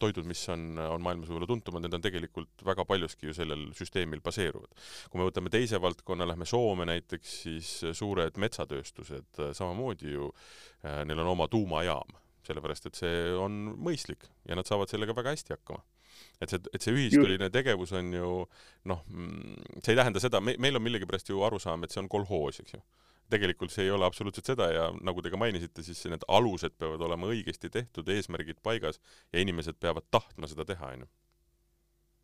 toidud, 0.00 0.28
mis 0.28 0.46
on, 0.54 0.70
on 0.80 1.04
maailmas 1.04 1.28
võib-olla 1.28 1.50
tuntumad, 1.50 1.84
need 1.84 1.98
on 1.98 2.06
tegelikult 2.06 2.64
väga 2.64 2.86
paljuski 2.88 3.28
ju 3.28 3.36
sellel 3.36 3.66
süsteemil 3.76 4.24
baseeruvad. 4.24 4.72
kui 5.10 5.20
me 5.20 5.28
võtame 5.28 5.52
teise 5.52 5.82
valdkonna, 5.84 6.28
lähme 6.32 6.48
Soome 6.48 6.88
näiteks, 6.88 7.36
siis 7.44 7.74
suured 8.00 8.40
metsatööstused 8.40 9.44
äh, 9.44 9.52
samamoodi 9.52 10.16
ju, 10.16 10.32
neil 10.78 11.20
on 11.20 11.34
oma 11.34 11.48
tuumajaam, 11.50 12.16
sellepärast 12.46 12.88
et 12.88 12.96
see 12.96 13.14
on 13.36 13.74
mõistlik 13.76 14.30
ja 14.48 14.56
nad 14.56 14.68
saavad 14.68 14.88
sellega 14.88 15.16
väga 15.16 15.34
hästi 15.34 15.56
hakkama 15.58 15.82
et 16.42 16.52
see, 16.52 16.62
et 16.74 16.84
see 16.84 16.94
ühistuline 16.94 17.50
tegevus 17.54 17.92
on 17.98 18.12
ju 18.14 18.30
noh, 18.90 19.02
see 19.82 19.94
ei 19.94 19.98
tähenda 19.98 20.22
seda, 20.22 20.40
me, 20.44 20.54
meil 20.62 20.78
on 20.78 20.84
millegipärast 20.84 21.32
ju 21.32 21.42
arusaam, 21.46 21.84
et 21.84 21.94
see 21.94 22.02
on 22.02 22.10
kolhoos, 22.12 22.60
eks 22.62 22.76
ju. 22.76 22.82
tegelikult 23.32 23.74
see 23.74 23.84
ei 23.84 23.90
ole 23.92 24.06
absoluutselt 24.06 24.46
seda 24.48 24.70
ja 24.72 24.86
nagu 25.04 25.22
te 25.22 25.32
ka 25.32 25.40
mainisite, 25.40 25.84
siis 25.84 26.06
need 26.08 26.24
alused 26.28 26.78
peavad 26.80 27.02
olema 27.08 27.28
õigesti 27.28 27.70
tehtud, 27.72 28.08
eesmärgid 28.14 28.62
paigas 28.64 29.02
ja 29.32 29.42
inimesed 29.42 29.76
peavad 29.80 30.06
tahtma 30.14 30.48
seda 30.48 30.64
teha, 30.68 30.94
on 30.94 31.04
ju. 31.04 31.10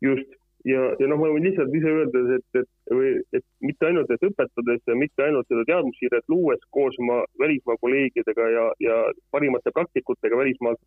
just, 0.09 0.39
ja, 0.65 0.81
ja 0.99 1.09
noh, 1.11 1.19
ma 1.21 1.29
võin 1.33 1.45
lihtsalt 1.45 1.75
ise 1.77 1.91
öelda, 1.91 2.23
et, 2.37 2.61
et 2.61 2.95
või 2.95 3.11
et 3.37 3.45
mitte 3.65 3.89
ainult, 3.89 4.11
et 4.13 4.25
õpetades 4.25 4.81
ja 4.87 4.95
mitte 4.97 5.25
ainult 5.25 5.49
seda 5.51 5.65
teadmussiiret 5.69 6.31
luues 6.31 6.63
koos 6.75 6.97
oma 7.03 7.21
välismaa 7.41 7.77
kolleegidega 7.81 8.49
ja, 8.53 8.65
ja 8.83 8.97
parimate 9.35 9.73
praktikutega 9.75 10.39
välismaalt, 10.41 10.81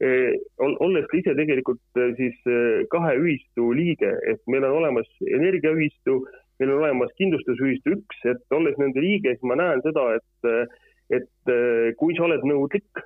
Olles 0.00 1.10
ise 1.12 1.34
tegelikult 1.36 2.00
eh, 2.00 2.14
siis 2.16 2.36
eh, 2.48 2.84
kahe 2.92 3.16
ühistu 3.20 3.66
liige, 3.76 4.14
et 4.32 4.40
meil 4.48 4.64
on 4.64 4.78
olemas 4.78 5.08
energiaühistu, 5.26 6.22
meil 6.60 6.72
on 6.72 6.80
olemas 6.86 7.12
kindlustusühistu 7.20 7.98
üks, 7.98 8.22
et 8.32 8.56
olles 8.56 8.78
nende 8.80 9.02
liige, 9.04 9.34
siis 9.34 9.44
ma 9.48 9.58
näen 9.60 9.82
seda, 9.84 10.06
et, 10.16 10.72
et 11.20 11.52
kui 12.00 12.16
sa 12.16 12.24
oled 12.26 12.44
nõudlik, 12.48 13.02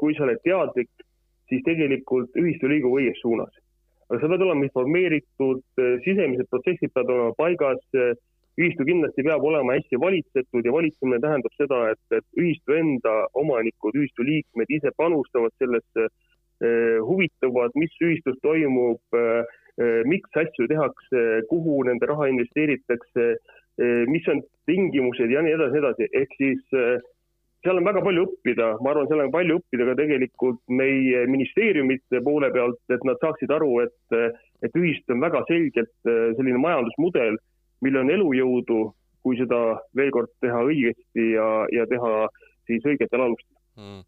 kui 0.00 0.16
sa 0.16 0.24
oled 0.26 0.40
teadlik, 0.44 0.90
siis 1.48 1.64
tegelikult 1.64 2.36
ühistu 2.40 2.68
liigub 2.72 2.96
õiges 2.96 3.20
suunas. 3.24 3.52
aga 4.08 4.20
sa 4.20 4.28
pead 4.32 4.44
olema 4.44 4.64
informeeritud, 4.68 5.62
sisemised 6.04 6.48
protsessid 6.52 6.92
peavad 6.92 7.12
olema 7.12 7.36
paigas, 7.40 7.84
ühistu 8.60 8.88
kindlasti 8.88 9.24
peab 9.24 9.44
olema 9.44 9.76
hästi 9.76 10.00
valitsetud 10.00 10.64
ja 10.64 10.72
valitsemine 10.72 11.20
tähendab 11.24 11.56
seda, 11.60 11.80
et, 11.92 12.04
et 12.20 12.40
ühistu 12.40 12.76
enda 12.76 13.14
omanikud, 13.32 13.96
ühistu 14.00 14.24
liikmed 14.28 14.76
ise 14.76 14.92
panustavad 14.96 15.52
sellesse 15.60 16.08
Eh, 16.08 16.33
huvitavad, 17.04 17.74
mis 17.78 17.94
ühistus 18.02 18.36
toimub, 18.42 19.00
eh, 19.16 19.42
eh, 19.78 20.02
miks 20.08 20.30
asju 20.42 20.68
tehakse, 20.70 21.24
kuhu 21.50 21.82
nende 21.88 22.08
raha 22.10 22.30
investeeritakse, 22.32 23.34
mis 24.06 24.22
on 24.30 24.38
tingimused 24.70 25.32
ja 25.34 25.40
nii 25.42 25.56
edasi, 25.56 25.80
edasi, 25.80 26.06
ehk 26.14 26.34
siis 26.38 26.60
seal 26.70 27.80
on 27.80 27.88
väga 27.88 28.04
palju 28.06 28.22
õppida, 28.28 28.68
ma 28.86 28.92
arvan, 28.92 29.08
seal 29.10 29.22
on 29.24 29.32
palju 29.34 29.56
õppida 29.58 29.88
ka 29.88 29.96
tegelikult 29.98 30.60
meie 30.70 31.24
ministeeriumite 31.26 32.20
poole 32.22 32.52
pealt, 32.54 32.78
et 32.94 33.02
nad 33.02 33.18
saaksid 33.18 33.50
aru, 33.50 33.72
et, 33.82 34.38
et 34.62 34.78
ühistu 34.78 35.16
on 35.16 35.26
väga 35.26 35.42
selgelt 35.50 35.90
selline 36.06 36.62
majandusmudel, 36.62 37.40
millel 37.82 38.04
on 38.04 38.14
elujõudu, 38.14 38.80
kui 39.26 39.42
seda 39.42 39.60
veel 39.98 40.14
kord 40.14 40.30
teha 40.44 40.62
õigesti 40.70 41.32
ja, 41.32 41.48
ja 41.74 41.90
teha 41.90 42.14
siis 42.70 42.86
õigetel 42.94 43.26
alustel. 43.26 43.58
Mm 43.74 44.06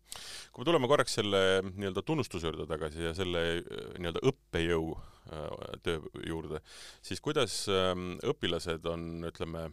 kui 0.56 0.64
me 0.64 0.70
tuleme 0.70 0.88
korraks 0.88 1.18
selle 1.18 1.40
nii-öelda 1.66 2.00
tunnustuse 2.06 2.48
juurde 2.48 2.64
tagasi 2.70 3.02
ja 3.04 3.10
selle 3.16 3.42
äh, 3.58 3.88
nii-öelda 4.00 4.22
õppejõu 4.30 4.94
äh, 4.96 5.50
töö 5.84 5.98
juurde, 6.24 6.62
siis 7.04 7.20
kuidas 7.20 7.58
ähm, 7.68 8.14
õpilased 8.24 8.88
on, 8.88 9.26
ütleme, 9.28 9.66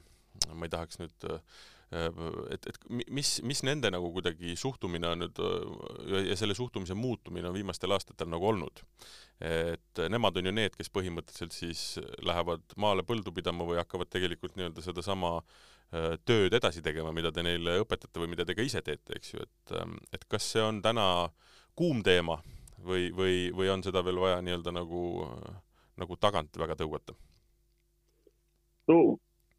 ma 0.51 0.67
ei 0.67 0.73
tahaks 0.73 0.99
nüüd 0.99 1.29
äh, 1.31 1.39
et, 2.51 2.67
et 2.67 2.77
mis, 2.89 3.31
mis 3.47 3.63
nende 3.63 3.93
nagu 3.93 4.09
kuidagi 4.11 4.57
suhtumine 4.59 5.11
on 5.13 5.23
nüüd 5.23 5.41
ja 6.25 6.35
selle 6.39 6.55
suhtumise 6.57 6.97
muutumine 6.97 7.47
on 7.47 7.53
viimastel 7.53 7.93
aastatel 7.93 8.31
nagu 8.33 8.47
olnud. 8.49 8.81
et 9.45 10.01
nemad 10.09 10.39
on 10.41 10.49
ju 10.49 10.53
need, 10.55 10.73
kes 10.73 10.89
põhimõtteliselt 10.89 11.53
siis 11.53 11.83
lähevad 12.25 12.65
maale 12.81 13.05
põldu 13.05 13.29
pidama 13.35 13.67
või 13.69 13.77
hakkavad 13.77 14.09
tegelikult 14.09 14.57
nii-öelda 14.57 14.81
sedasama 14.81 15.35
äh, 15.37 15.61
tööd 16.25 16.53
edasi 16.57 16.81
tegema, 16.81 17.11
mida 17.13 17.31
te 17.31 17.43
neile 17.45 17.77
õpetate 17.83 18.21
või 18.21 18.31
mida 18.33 18.45
te 18.45 18.55
ka 18.57 18.65
ise 18.65 18.81
teete, 18.85 19.17
eks 19.17 19.33
ju, 19.33 19.43
et, 19.45 19.73
ähm, 19.77 19.97
et 20.13 20.25
kas 20.29 20.47
see 20.53 20.63
on 20.63 20.81
täna 20.81 21.29
kuum 21.77 22.01
teema 22.05 22.39
või, 22.83 23.11
või, 23.15 23.35
või 23.53 23.69
on 23.73 23.83
seda 23.85 24.01
veel 24.05 24.21
vaja 24.21 24.41
nii-öelda 24.41 24.73
nagu, 24.73 25.03
nagu 26.01 26.17
tagant 26.21 26.57
väga 26.57 26.77
tõugata? 26.79 27.13
no 28.89 28.97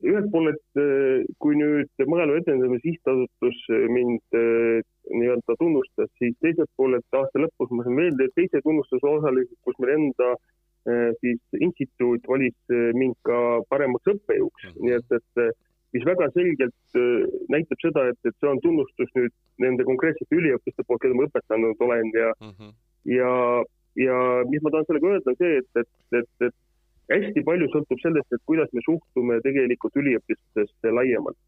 ühelt 0.04 0.26
poolt, 0.32 0.64
äh, 0.76 1.22
kui 1.40 1.56
nüüd 1.56 2.02
Maaelu 2.10 2.40
Edendamise 2.40 2.82
Sihtasutus 2.82 3.60
mind 3.94 4.36
äh, 4.36 4.82
nii-öelda 5.14 5.56
tunnustas, 5.60 6.10
siis 6.18 6.34
teiselt 6.42 6.70
poolelt 6.76 7.16
aasta 7.16 7.40
lõpus 7.40 7.70
ma 7.70 7.86
sain 7.86 7.96
veel 8.00 8.34
teise 8.34 8.60
tunnustuse 8.64 9.06
osaliseks, 9.06 9.62
kus 9.62 9.78
meil 9.78 9.96
enda 10.00 10.34
siis 11.22 11.40
instituut 11.64 12.26
valis 12.28 12.72
mind 12.92 13.14
ka 13.24 13.36
paremaks 13.72 14.10
õppejõuks 14.12 14.66
-hmm. 14.66 14.82
nii 14.84 14.96
et, 14.98 15.14
et 15.16 15.54
mis 15.94 16.04
väga 16.06 16.26
selgelt 16.34 16.98
näitab 17.52 17.80
seda, 17.82 18.08
et, 18.10 18.18
et 18.26 18.34
see 18.40 18.50
on 18.50 18.60
tunnustus 18.64 19.10
nüüd 19.18 19.34
nende 19.62 19.86
konkreetsete 19.86 20.38
üliõpilaste 20.38 20.86
poolt, 20.88 21.02
keda 21.04 21.14
ma 21.14 21.28
õpetanud 21.28 21.82
olen 21.86 22.10
ja 22.16 22.30
mm, 22.34 22.52
-hmm. 22.52 22.72
ja, 23.14 23.32
ja 24.02 24.18
mis 24.50 24.62
ma 24.62 24.74
tahan 24.74 24.88
sellega 24.88 25.12
öelda, 25.12 25.34
on 25.34 25.40
see, 25.42 25.60
et, 25.62 25.82
et, 25.82 26.20
et, 26.20 26.48
et 26.48 26.56
hästi 27.14 27.44
palju 27.46 27.68
sõltub 27.72 28.00
sellest, 28.02 28.32
et 28.32 28.46
kuidas 28.50 28.70
me 28.72 28.82
suhtume 28.86 29.40
tegelikult 29.46 30.00
üliõpilastesse 30.02 30.94
laiemalt. 30.98 31.38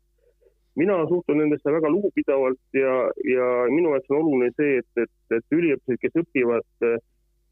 mina 0.77 0.97
suhtun 1.09 1.39
nendesse 1.41 1.73
väga 1.73 1.89
lugupidavalt 1.89 2.77
ja, 2.77 2.95
ja 3.25 3.47
minu 3.73 3.95
jaoks 3.95 4.11
on 4.11 4.19
oluline 4.19 4.51
see, 4.57 4.79
et, 4.83 5.05
et, 5.05 5.37
et 5.39 5.57
üliõpilased, 5.59 6.01
kes 6.03 6.19
õpivad, 6.23 6.67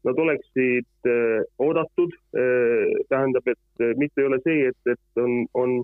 nad 0.05 0.19
oleksid 0.21 1.09
äh, 1.09 1.41
oodatud 1.57 2.13
äh,, 2.37 2.91
tähendab, 3.09 3.47
et 3.47 3.81
äh, 3.81 3.95
mitte 3.97 4.21
ei 4.21 4.29
ole 4.29 4.39
see, 4.45 4.67
et, 4.69 4.91
et 4.93 5.21
on, 5.21 5.39
on, 5.57 5.79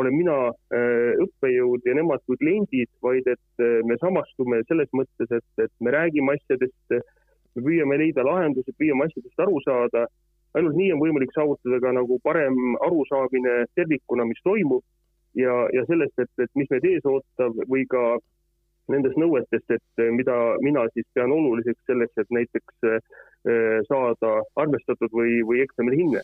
olen 0.00 0.14
mina 0.16 0.36
äh, 0.48 1.12
õppejõud 1.24 1.84
ja 1.88 1.96
nemad 1.98 2.22
kui 2.26 2.38
kliendid, 2.40 2.90
vaid 3.04 3.26
et 3.28 3.64
äh, 3.64 3.80
me 3.88 3.98
samastume 4.00 4.62
selles 4.68 4.90
mõttes, 4.96 5.28
et, 5.28 5.48
et 5.64 5.72
me 5.80 5.92
räägime 5.94 6.36
asjadest, 6.36 6.96
me 7.56 7.64
püüame 7.66 7.98
leida 8.00 8.24
lahendusi, 8.24 8.74
püüame 8.78 9.08
asjadest 9.08 9.44
aru 9.44 9.60
saada. 9.66 10.06
Ainult 10.56 10.76
nii 10.76 10.90
on 10.92 11.00
võimalik 11.00 11.32
saavutada 11.32 11.78
ka 11.80 11.94
nagu 11.96 12.18
parem 12.24 12.56
arusaamine 12.84 13.62
tervikuna, 13.76 14.26
mis 14.28 14.40
toimub 14.44 14.82
ja, 15.38 15.54
ja 15.72 15.84
sellest, 15.88 16.18
et, 16.20 16.32
et 16.44 16.52
mis 16.60 16.68
meid 16.72 16.84
ees 16.88 17.08
ootab 17.08 17.56
või 17.68 17.86
ka 17.88 18.18
nendest 18.92 19.16
nõuetest, 19.20 19.70
et 19.72 20.02
mida 20.16 20.34
mina 20.64 20.84
siis 20.92 21.06
pean 21.16 21.32
oluliseks 21.32 21.80
selleks, 21.88 22.18
et 22.18 22.34
näiteks 22.34 22.88
äh, 22.88 23.78
saada 23.88 24.32
arvestatud 24.60 25.12
või, 25.14 25.38
või 25.46 25.62
eksamil 25.64 25.96
hinne. 26.00 26.22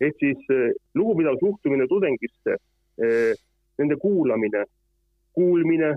ehk 0.00 0.20
siis 0.20 0.52
äh, 0.52 0.70
lugupidav 0.94 1.40
suhtumine 1.40 1.88
tudengisse, 1.90 2.58
äh, 2.58 2.73
nende 2.98 3.96
kuulamine, 3.98 4.64
kuulmine 5.34 5.94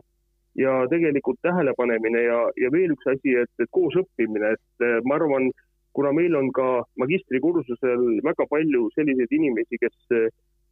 ja 0.58 0.74
tegelikult 0.90 1.38
tähelepanemine 1.46 2.24
ja, 2.24 2.40
ja 2.58 2.72
veel 2.74 2.96
üks 2.96 3.10
asi, 3.12 3.36
et, 3.44 3.52
et 3.62 3.70
koos 3.72 3.96
õppimine, 4.02 4.56
et 4.58 4.86
ma 5.06 5.20
arvan, 5.20 5.52
kuna 5.98 6.14
meil 6.14 6.36
on 6.38 6.52
ka 6.54 6.68
magistrikursusel 7.02 8.20
väga 8.26 8.46
palju 8.50 8.88
selliseid 8.96 9.34
inimesi, 9.38 9.80
kes, 9.82 9.96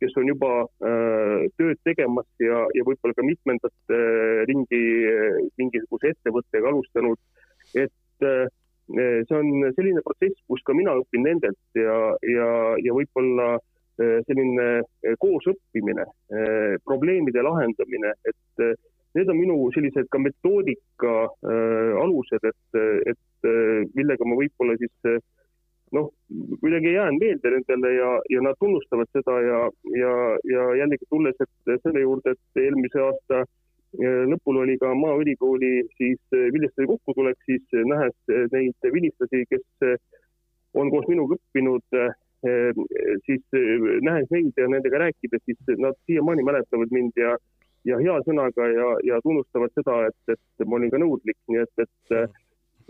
kes 0.01 0.17
on 0.21 0.29
juba 0.29 0.51
äh, 0.85 1.45
tööd 1.57 1.79
tegemas 1.87 2.27
ja, 2.43 2.65
ja 2.77 2.85
võib-olla 2.87 3.17
ka 3.17 3.25
mitmendat 3.25 3.95
äh, 3.95 4.43
ringi 4.49 4.83
äh, 5.09 5.39
mingisuguse 5.61 6.13
ettevõttega 6.13 6.69
alustanud, 6.69 7.21
et 7.73 8.27
äh, 8.27 8.45
see 8.85 9.37
on 9.37 9.65
selline 9.77 10.03
protsess, 10.05 10.41
kus 10.49 10.61
ka 10.65 10.75
mina 10.77 10.93
õpin 10.99 11.25
nendelt 11.25 11.79
ja, 11.79 11.97
ja, 12.29 12.49
ja 12.85 12.93
võib-olla 12.93 13.55
äh, 13.55 13.63
selline 13.99 14.65
äh, 14.81 15.15
koosõppimine, 15.21 16.03
äh, 16.33 16.75
probleemide 16.83 17.43
lahendamine, 17.45 18.11
et 18.27 18.67
need 19.15 19.29
on 19.31 19.37
minu 19.39 19.55
sellised 19.71 20.09
ka 20.11 20.19
metoodika 20.19 21.13
alused, 22.01 22.43
et, 22.43 22.79
et 23.07 23.21
Äh, 23.45 23.83
millega 23.97 24.25
ma 24.27 24.37
võib-olla 24.39 24.75
siis 24.79 25.09
äh, 25.09 25.19
noh, 25.95 26.09
kuidagi 26.61 26.95
jään 26.95 27.19
meelde 27.21 27.51
nendele 27.53 27.91
ja, 27.93 28.09
ja 28.33 28.41
nad 28.45 28.57
tunnustavad 28.61 29.09
seda 29.13 29.35
ja, 29.45 29.59
ja, 29.99 30.13
ja 30.49 30.65
jällegi 30.81 31.07
tulles, 31.11 31.37
et 31.43 31.73
selle 31.83 32.05
juurde, 32.05 32.33
et 32.33 32.61
eelmise 32.63 33.03
aasta 33.03 33.43
äh, 33.43 34.23
lõpul 34.31 34.61
oli 34.63 34.77
ka 34.81 34.93
Maaülikooli 34.97 35.73
siis 35.99 36.21
vilistlase 36.33 36.89
kokkutulek, 36.93 37.37
siis 37.45 37.77
nähes 37.91 38.15
neid 38.55 38.89
vilistlasi, 38.97 39.45
kes 39.51 39.99
on 40.75 40.89
koos 40.91 41.05
minuga 41.11 41.37
õppinud, 41.37 41.99
siis 43.25 43.43
nähes 44.05 44.31
neid 44.33 44.57
ja 44.59 44.67
nendega 44.69 44.99
rääkides, 45.01 45.41
siis 45.45 45.77
nad 45.81 45.97
siiamaani 46.05 46.45
mäletavad 46.45 46.91
mind 46.93 47.17
ja, 47.17 47.35
ja 47.89 47.97
hea 48.01 48.15
sõnaga 48.27 48.67
ja, 48.69 48.89
ja 49.09 49.21
tunnustavad 49.25 49.73
seda, 49.73 50.01
et, 50.09 50.35
et 50.35 50.67
ma 50.67 50.77
olin 50.77 50.93
ka 50.93 51.01
nõudlik, 51.01 51.39
nii 51.49 51.63
et, 51.63 51.85
et 51.85 52.35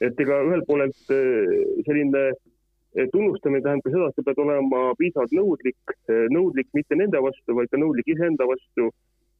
et 0.03 0.19
ega 0.19 0.41
ühelt 0.47 0.65
poolelt 0.67 1.13
eh, 1.13 1.51
selline 1.87 2.23
eh, 2.31 3.07
tunnustamine 3.13 3.63
tähendab 3.63 3.91
seda, 3.91 4.09
et 4.09 4.17
sa 4.17 4.25
pead 4.27 4.41
olema 4.43 4.81
piisavalt 4.99 5.35
nõudlik, 5.35 5.95
eh, 6.11 6.25
nõudlik 6.35 6.69
mitte 6.77 6.97
nende 6.99 7.21
vastu, 7.23 7.55
vaid 7.57 7.71
ka 7.71 7.79
nõudlik 7.81 8.11
iseenda 8.15 8.47
vastu. 8.49 8.91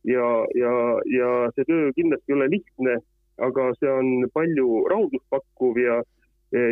ja, 0.06 0.26
ja, 0.54 0.72
ja 1.10 1.30
see 1.56 1.66
töö 1.66 1.90
kindlasti 1.98 2.30
ei 2.30 2.36
ole 2.36 2.48
lihtne, 2.54 2.92
aga 3.42 3.64
see 3.80 3.90
on 3.90 4.28
palju 4.36 4.84
rahuldust 4.92 5.26
pakkuv 5.34 5.80
ja 5.82 5.96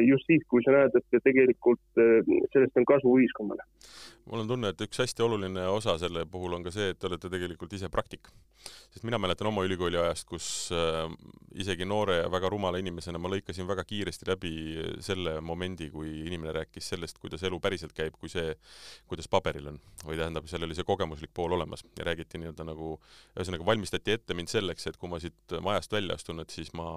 just 0.08 0.30
siis, 0.30 0.44
kui 0.50 0.64
sa 0.66 0.76
näed, 0.76 0.96
et 1.00 1.24
tegelikult 1.26 2.02
sellest 2.54 2.80
on 2.80 2.88
kasu 2.88 3.16
ühiskonnale 3.20 3.66
mul 4.30 4.44
on 4.44 4.48
tunne, 4.48 4.72
et 4.72 4.82
üks 4.86 5.02
hästi 5.04 5.24
oluline 5.26 5.66
osa 5.68 5.96
selle 6.00 6.24
puhul 6.30 6.56
on 6.56 6.64
ka 6.64 6.72
see, 6.74 6.92
et 6.94 7.00
te 7.00 7.08
olete 7.10 7.30
tegelikult 7.32 7.74
ise 7.76 7.90
praktik. 7.92 8.30
sest 8.64 9.04
mina 9.04 9.18
mäletan 9.20 9.50
oma 9.50 9.66
ülikooli 9.66 9.98
ajast, 10.00 10.26
kus 10.30 10.46
äh, 10.72 11.10
isegi 11.60 11.86
noore 11.86 12.22
ja 12.22 12.30
väga 12.32 12.50
rumala 12.54 12.80
inimesena 12.80 13.20
ma 13.20 13.32
lõikasin 13.34 13.68
väga 13.68 13.84
kiiresti 13.90 14.30
läbi 14.30 14.54
selle 15.04 15.36
momendi, 15.42 15.90
kui 15.92 16.14
inimene 16.28 16.54
rääkis 16.56 16.88
sellest, 16.94 17.20
kuidas 17.20 17.44
elu 17.44 17.60
päriselt 17.60 17.96
käib, 17.98 18.16
kui 18.20 18.32
see, 18.32 18.56
kuidas 19.10 19.28
paberil 19.28 19.74
on. 19.74 19.82
või 20.06 20.20
tähendab, 20.22 20.48
seal 20.48 20.64
oli 20.64 20.78
see 20.78 20.88
kogemuslik 20.88 21.34
pool 21.34 21.58
olemas 21.58 21.84
ja 22.00 22.08
räägiti 22.08 22.40
nii-öelda 22.40 22.68
nagu, 22.72 22.96
ühesõnaga 23.36 23.68
valmistati 23.68 24.16
ette 24.16 24.38
mind 24.38 24.52
selleks, 24.52 24.88
et 24.88 24.98
kui 24.98 25.12
ma 25.12 25.20
siit 25.20 25.58
majast 25.62 25.92
välja 25.92 26.16
astun, 26.16 26.40
et 26.40 26.56
siis 26.56 26.72
ma 26.78 26.88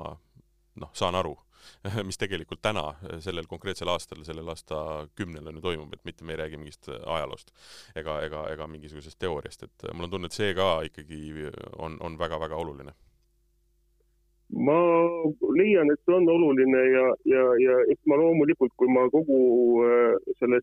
noh, 0.76 0.90
saan 0.94 1.18
aru, 1.18 1.34
mis 2.08 2.20
tegelikult 2.20 2.62
täna, 2.64 2.88
sellel 3.24 3.48
konkreetsel 3.50 3.90
aastal, 3.92 4.22
sellel 4.26 4.52
aastakümnel 4.54 5.50
on 5.50 5.60
ju 5.60 5.64
toimub, 5.68 5.96
et 5.96 6.04
mitte 6.08 6.24
me 6.24 6.36
ei 6.36 6.42
räägi 6.44 6.60
mingist 6.60 6.90
ajaloost 6.92 7.52
ega, 7.96 8.20
ega, 8.26 8.46
ega 8.52 8.68
mingisugusest 8.70 9.18
teooriast, 9.22 9.66
et 9.66 9.90
mul 9.92 10.08
on 10.08 10.16
tunne, 10.16 10.30
et 10.30 10.36
see 10.36 10.54
ka 10.56 10.70
ikkagi 10.90 11.50
on, 11.78 12.00
on 12.04 12.18
väga-väga 12.20 12.56
oluline. 12.56 12.96
Ma 14.54 14.76
leian, 15.58 15.90
et 15.90 15.98
see 16.06 16.14
on 16.14 16.28
oluline 16.30 16.82
ja, 16.92 17.06
ja, 17.26 17.42
ja 17.58 17.78
eks 17.90 18.06
ma 18.06 18.18
loomulikult, 18.20 18.70
kui 18.78 18.86
ma 18.94 19.08
kogu 19.10 19.38
äh, 19.82 20.14
selles 20.38 20.62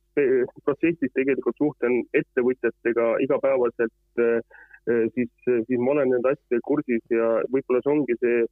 protsessis 0.63 1.11
tegelikult 1.11 1.59
suhtlen 1.59 1.99
ettevõtjatega 2.15 3.09
igapäevaselt, 3.25 4.23
äh, 4.23 4.39
äh, 4.87 5.03
siis, 5.17 5.33
siis 5.43 5.83
ma 5.83 5.97
olen 5.97 6.15
nende 6.15 6.31
asjadega 6.31 6.63
kursis 6.69 7.03
ja 7.11 7.27
võib-olla 7.51 7.83
see 7.83 7.93
ongi 7.97 8.17
see 8.23 8.45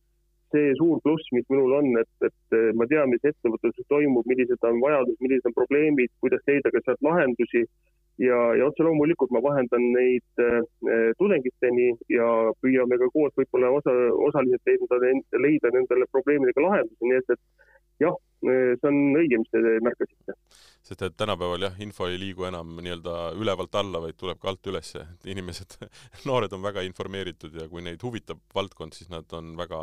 see 0.53 0.73
suur 0.79 0.99
pluss, 1.05 1.31
mis 1.35 1.47
minul 1.49 1.77
on, 1.79 1.89
et, 2.01 2.27
et 2.27 2.57
ma 2.77 2.87
tean, 2.91 3.09
mis 3.11 3.23
ettevõtluses 3.27 3.87
toimub, 3.91 4.27
millised 4.29 4.67
on 4.67 4.81
vajadused, 4.83 5.19
millised 5.23 5.49
on 5.49 5.57
probleemid, 5.57 6.13
kuidas 6.23 6.43
leida 6.49 6.73
ka 6.73 6.83
sealt 6.85 7.01
lahendusi 7.07 7.65
ja, 8.21 8.39
ja 8.59 8.67
otse 8.67 8.85
loomulikult 8.85 9.31
ma 9.33 9.41
vahendan 9.43 9.87
neid 9.95 10.43
äh, 10.43 10.59
tudengiteni 11.21 11.91
ja 12.13 12.27
püüame 12.63 12.99
ka 13.01 13.09
koos 13.15 13.33
võib-olla 13.39 13.71
osa, 13.79 13.95
osaliselt 14.29 14.69
leida, 14.69 15.01
leida 15.45 15.73
nendele 15.75 16.09
probleemidele 16.11 16.67
lahendusi, 16.67 17.01
nii 17.07 17.21
et, 17.21 17.35
et 17.35 18.05
jah, 18.05 18.17
see 18.45 18.89
on 18.89 19.01
õige, 19.21 19.41
mis 19.41 19.53
te 19.53 19.77
märkasite. 19.87 20.40
Sest 20.91 21.06
et 21.08 21.15
tänapäeval 21.17 21.63
jah, 21.63 21.75
info 21.84 22.08
ei 22.12 22.17
liigu 22.19 22.43
enam 22.49 22.73
nii-öelda 22.84 23.15
ülevalt 23.39 23.75
alla, 23.80 24.01
vaid 24.04 24.17
tuleb 24.19 24.39
ka 24.41 24.49
alt 24.51 24.67
ülesse, 24.67 25.06
et 25.15 25.30
inimesed 25.32 25.77
noored 26.27 26.51
on 26.56 26.63
väga 26.65 26.84
informeeritud 26.88 27.56
ja 27.56 27.67
kui 27.71 27.84
neid 27.86 28.04
huvitab 28.04 28.41
valdkond, 28.56 28.95
siis 28.97 29.12
nad 29.13 29.32
on 29.38 29.54
väga 29.60 29.82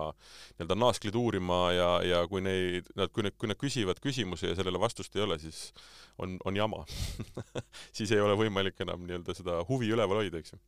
nii-öelda 0.58 0.78
naaskleid 0.84 1.16
uurima 1.16 1.60
ja, 1.72 1.90
ja 2.04 2.24
kui 2.28 2.44
neid, 2.44 2.90
nad, 2.98 3.12
kui 3.14 3.24
nad, 3.24 3.36
kui 3.40 3.48
nad 3.48 3.60
küsivad 3.60 4.02
küsimuse 4.04 4.52
ja 4.52 4.58
sellele 4.58 4.80
vastust 4.80 5.16
ei 5.16 5.24
ole, 5.24 5.38
siis 5.40 5.70
on, 6.18 6.36
on 6.44 6.56
jama. 6.56 6.84
Siis 7.96 8.10
ei 8.12 8.20
ole 8.20 8.34
võimalik 8.38 8.80
enam 8.82 9.04
nii-öelda 9.06 9.34
seda 9.36 9.60
huvi 9.68 9.88
üleval 9.94 10.20
hoida, 10.20 10.40
eks 10.40 10.52
ju. 10.54 10.58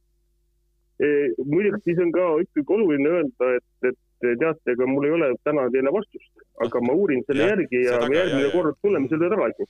Muidugi 1.48 1.80
siis 1.84 2.00
on 2.02 2.10
ka 2.12 2.24
ikkagi 2.44 2.74
oluline 2.76 3.12
öelda, 3.16 3.50
et, 3.56 3.88
et 3.90 3.98
teate, 4.40 4.74
ega 4.74 4.88
mul 4.88 5.06
ei 5.08 5.14
ole 5.16 5.30
täna 5.46 5.66
teile 5.72 5.92
vastust, 5.94 6.44
aga 6.64 6.82
ma 6.84 6.96
uurin 6.96 7.22
selle 7.26 7.46
ja, 7.46 7.54
järgi 7.54 7.82
ja 7.86 8.00
järgmine 8.04 8.50
kord 8.52 8.76
tuleme 8.82 9.08
selle 9.12 9.30
tagasi. 9.32 9.68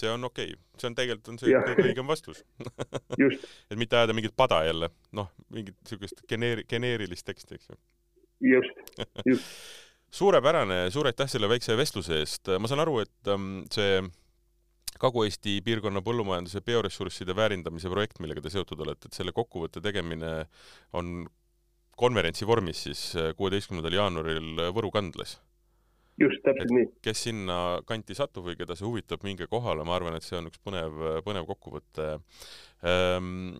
See 0.00 0.10
on 0.10 0.24
okei 0.28 0.54
okay., 0.54 0.80
see 0.80 0.88
on 0.90 0.96
tegelikult 0.98 1.32
on 1.32 1.38
see 1.40 1.52
kõige 1.52 1.86
õigem 1.90 2.08
vastus 2.08 2.42
et 3.70 3.76
mitte 3.78 3.98
ajada 3.98 4.16
mingit 4.16 4.34
pada 4.36 4.62
jälle, 4.66 4.90
noh, 5.18 5.30
mingit 5.52 5.76
niisugust 5.84 6.24
geneeri-, 6.30 6.66
geneerilist 6.68 7.26
teksti, 7.28 7.60
eks 7.60 7.70
ju. 7.72 7.78
just, 8.54 9.06
just 9.26 9.46
suurepärane, 10.22 10.86
suur 10.92 11.08
aitäh 11.08 11.30
selle 11.30 11.48
väikse 11.50 11.76
vestluse 11.78 12.20
eest, 12.20 12.50
ma 12.60 12.70
saan 12.70 12.84
aru, 12.84 12.98
et 13.04 13.32
um, 13.32 13.62
see 13.72 14.02
Kagu-Eesti 15.02 15.56
piirkonna 15.66 16.02
põllumajanduse 16.04 16.60
bioressursside 16.62 17.34
väärindamise 17.34 17.90
projekt, 17.90 18.20
millega 18.22 18.42
te 18.44 18.52
seotud 18.52 18.84
olete, 18.84 19.08
et 19.08 19.16
selle 19.16 19.32
kokkuvõtte 19.34 19.80
tegemine 19.82 20.44
on 20.98 21.24
konverentsi 21.98 22.46
vormis 22.48 22.84
siis 22.86 23.00
äh, 23.16 23.32
kuueteistkümnendal 23.38 23.96
jaanuaril 23.98 24.52
äh, 24.60 24.70
Võru 24.74 24.92
kandlas. 24.94 25.38
Just, 26.22 26.42
täpselt 26.46 26.72
nii. 26.74 26.88
kes 27.04 27.24
sinna 27.28 27.56
kanti 27.88 28.16
satub 28.16 28.46
või 28.48 28.58
keda 28.58 28.76
see 28.78 28.86
huvitab, 28.88 29.22
minge 29.26 29.48
kohale, 29.50 29.84
ma 29.86 29.96
arvan, 29.98 30.16
et 30.18 30.26
see 30.26 30.38
on 30.38 30.50
üks 30.50 30.60
põnev, 30.64 30.98
põnev 31.26 31.46
kokkuvõte. 31.48 32.10
Ähm, 32.88 33.54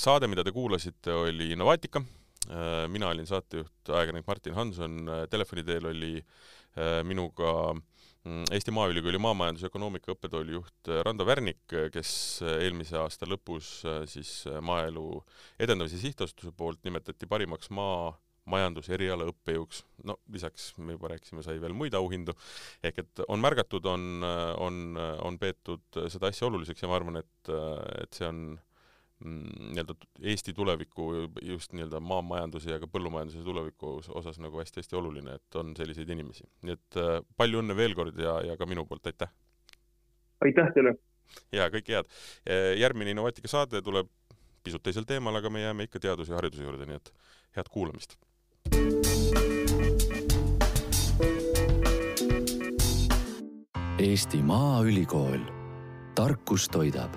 saade, 0.00 0.30
mida 0.30 0.44
te 0.46 0.54
kuulasite, 0.54 1.14
oli 1.14 1.52
Innovaatika, 1.54 2.02
äh, 2.48 2.84
mina 2.90 3.10
olin 3.12 3.28
saatejuht, 3.30 3.74
ajakirjanik 3.88 4.28
Martin 4.30 4.58
Hanson, 4.58 5.02
telefoni 5.30 5.66
teel 5.66 5.90
oli 5.92 6.14
minuga 7.06 7.50
mm, 7.70 8.48
Eesti 8.50 8.72
Maaülikooli 8.74 9.20
maamajanduse 9.22 9.68
ökonoomika 9.68 10.10
õppetooli 10.10 10.56
juht 10.56 10.88
Rando 11.06 11.22
Värnik, 11.28 11.60
kes 11.94 12.10
eelmise 12.48 12.98
aasta 12.98 13.28
lõpus 13.30 13.68
siis 14.10 14.32
Maaelu 14.58 15.20
Edendamise 15.62 16.00
Sihtasutuse 16.02 16.50
poolt 16.58 16.82
nimetati 16.82 17.30
parimaks 17.30 17.70
maa 17.70 18.10
majanduse 18.50 18.92
eriala 18.96 19.26
õppejõuks, 19.30 19.80
no 20.08 20.18
lisaks 20.32 20.72
me 20.78 20.96
juba 20.96 21.14
rääkisime, 21.14 21.44
sai 21.44 21.60
veel 21.62 21.74
muid 21.76 21.96
auhindu, 21.96 22.34
ehk 22.84 23.00
et 23.04 23.24
on 23.28 23.40
märgatud, 23.40 23.86
on, 23.88 24.26
on, 24.60 25.00
on 25.24 25.38
peetud 25.40 26.00
seda 26.12 26.28
asja 26.28 26.48
oluliseks 26.50 26.84
ja 26.84 26.90
ma 26.90 26.98
arvan, 26.98 27.20
et, 27.22 27.52
et 28.02 28.18
see 28.18 28.28
on 28.28 28.42
mm, 29.24 29.70
nii-öelda 29.70 29.96
Eesti 30.32 30.52
tuleviku, 30.56 31.08
just 31.42 31.72
nii-öelda 31.72 32.02
maamajanduse 32.04 32.74
ja 32.74 32.80
ka 32.82 32.90
põllumajanduse 32.90 33.44
tuleviku 33.46 33.96
osas 34.20 34.40
nagu 34.44 34.60
hästi-hästi 34.60 35.00
oluline, 35.00 35.38
et 35.40 35.60
on 35.60 35.72
selliseid 35.78 36.12
inimesi. 36.12 36.44
nii 36.68 36.76
et 36.76 37.00
palju 37.40 37.64
õnne 37.64 37.76
veel 37.80 37.96
kord 37.96 38.20
ja, 38.20 38.38
ja 38.50 38.58
ka 38.60 38.68
minu 38.68 38.84
poolt 38.90 39.08
aitäh! 39.08 39.32
aitäh 40.44 40.68
teile! 40.76 40.98
jaa, 41.54 41.70
kõike 41.72 41.96
head! 41.96 42.12
järgmine 42.82 43.16
Innovaatika 43.16 43.48
saade 43.48 43.80
tuleb 43.82 44.12
pisut 44.64 44.84
teisel 44.84 45.08
teemal, 45.08 45.40
aga 45.40 45.50
me 45.52 45.64
jääme 45.64 45.88
ikka 45.88 46.00
teaduse 46.00 46.32
ja 46.32 46.38
hariduse 46.40 46.64
juurde, 46.64 46.84
nii 46.88 47.00
et 47.00 47.12
head 47.56 47.72
kuulamist! 47.72 48.18
Eesti 53.98 54.42
Maaülikool, 54.42 55.38
tarkus 56.14 56.68
toidab 56.68 57.14